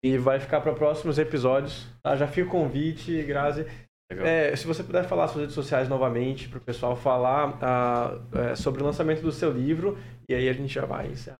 [0.00, 1.86] E vai ficar para próximos episódios.
[2.02, 2.14] tá?
[2.14, 3.64] Já fica o convite, Grazi.
[4.10, 8.18] É, se você puder falar suas redes sociais novamente para o pessoal falar ah,
[8.50, 9.98] é, sobre o lançamento do seu livro.
[10.28, 11.38] E aí a gente já vai encerrar.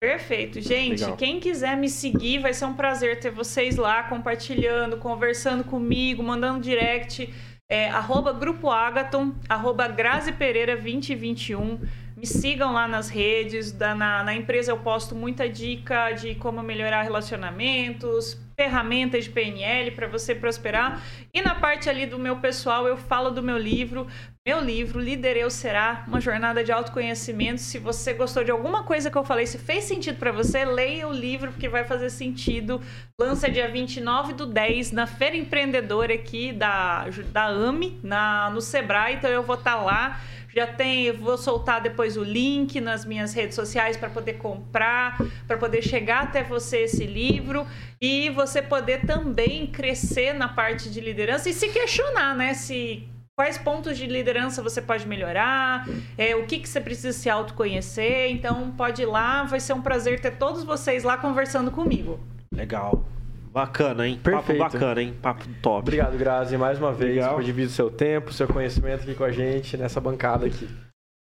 [0.00, 0.60] Perfeito.
[0.60, 1.16] Gente, Legal.
[1.16, 6.60] quem quiser me seguir, vai ser um prazer ter vocês lá compartilhando, conversando comigo, mandando
[6.60, 7.32] direct.
[7.70, 11.78] É, arroba Grupo Agaton, arroba Grazi Pereira 2021.
[12.20, 13.72] Me sigam lá nas redes.
[13.72, 19.92] Da, na, na empresa eu posto muita dica de como melhorar relacionamentos, ferramentas de PNL
[19.92, 21.02] para você prosperar.
[21.32, 24.06] E na parte ali do meu pessoal, eu falo do meu livro.
[24.46, 27.62] meu livro, Líder Eu Será, uma jornada de autoconhecimento.
[27.62, 31.08] Se você gostou de alguma coisa que eu falei, se fez sentido para você, leia
[31.08, 32.82] o livro, porque vai fazer sentido.
[33.18, 39.14] Lança dia 29 do 10 na Feira Empreendedora aqui da, da AME, na, no Sebrae.
[39.14, 40.20] Então eu vou estar tá lá.
[40.54, 45.56] Já tem, vou soltar depois o link nas minhas redes sociais para poder comprar, para
[45.56, 47.66] poder chegar até você esse livro
[48.00, 52.54] e você poder também crescer na parte de liderança e se questionar, né?
[52.54, 57.30] Se quais pontos de liderança você pode melhorar, é, o que, que você precisa se
[57.30, 58.30] autoconhecer.
[58.30, 62.20] Então, pode ir lá, vai ser um prazer ter todos vocês lá conversando comigo.
[62.52, 63.02] Legal.
[63.50, 64.18] Bacana, hein?
[64.22, 64.58] Perfeito.
[64.58, 65.18] Papo bacana, hein?
[65.20, 65.80] Papo top.
[65.80, 67.34] Obrigado, Grazi, mais uma vez Legal.
[67.34, 70.68] por dividir o seu tempo, seu conhecimento aqui com a gente nessa bancada aqui.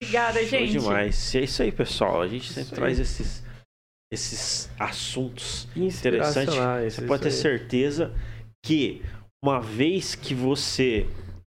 [0.00, 0.72] Obrigada, Show gente.
[0.72, 1.34] demais.
[1.34, 2.22] É isso aí, pessoal.
[2.22, 2.80] A gente sempre Isso aí.
[2.80, 3.44] traz esses,
[4.12, 6.54] esses assuntos interessantes.
[6.54, 7.34] Você isso pode ter aí.
[7.34, 8.14] certeza
[8.64, 9.02] que
[9.44, 11.08] uma vez que você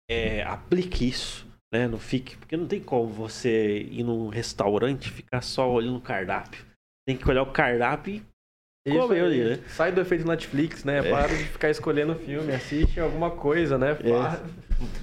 [0.09, 1.87] é, aplique isso, né?
[1.87, 2.37] Não fique.
[2.37, 6.65] Porque não tem como você ir num restaurante e ficar só olhando o cardápio.
[7.05, 8.23] Tem que olhar o cardápio e
[8.85, 9.41] Isso Comeu aí.
[9.41, 9.59] ali, né?
[9.67, 10.99] Sai do efeito Netflix, né?
[11.07, 11.11] É.
[11.11, 13.93] Para de ficar escolhendo filme, assiste alguma coisa, né?
[13.93, 14.41] Para-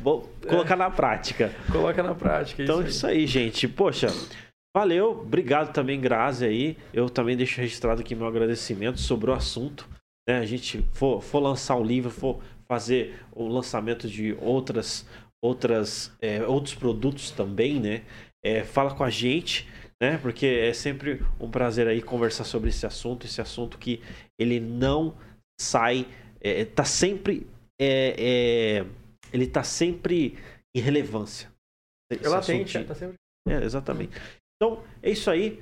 [0.02, 1.52] vou colocar na prática.
[1.70, 2.62] Coloca na prática.
[2.62, 3.68] Então, isso isso aí, gente.
[3.68, 4.08] Poxa,
[4.76, 5.20] valeu.
[5.22, 6.76] Obrigado também, Grazi, aí.
[6.92, 9.88] Eu também deixo registrado aqui meu agradecimento sobre o assunto.
[10.28, 10.38] Né?
[10.38, 15.06] A gente for, for lançar um livro, for fazer o lançamento de outras,
[15.40, 18.02] outras, é, outros produtos também, né?
[18.44, 19.68] É, fala com a gente,
[20.02, 20.18] né?
[20.18, 24.00] Porque é sempre um prazer aí conversar sobre esse assunto, esse assunto que
[24.38, 25.14] ele não
[25.60, 26.06] sai,
[26.40, 27.46] é, tá sempre,
[27.80, 28.14] é,
[28.82, 28.86] é,
[29.32, 30.38] ele tá sempre
[30.74, 31.50] em relevância.
[32.10, 33.16] Esse assunto de- tá sempre.
[33.48, 34.12] é, exatamente.
[34.56, 35.60] Então, é isso aí.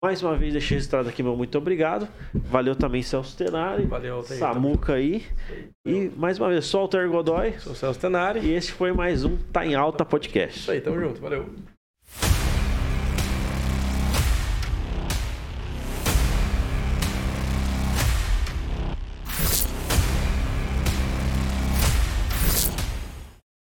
[0.00, 2.08] Mais uma vez, deixei registrado aqui meu muito obrigado.
[2.32, 3.84] Valeu também, Celso Tenari.
[3.84, 4.38] Valeu, Altair.
[4.38, 5.26] Samuca aí.
[5.84, 7.58] E mais uma vez, sou o Alter Godoy.
[7.58, 8.38] Sou o Celso Tenari.
[8.40, 10.60] E esse foi mais um Tá em Alta Podcast.
[10.60, 11.20] Isso aí, tamo junto.
[11.20, 11.52] Valeu.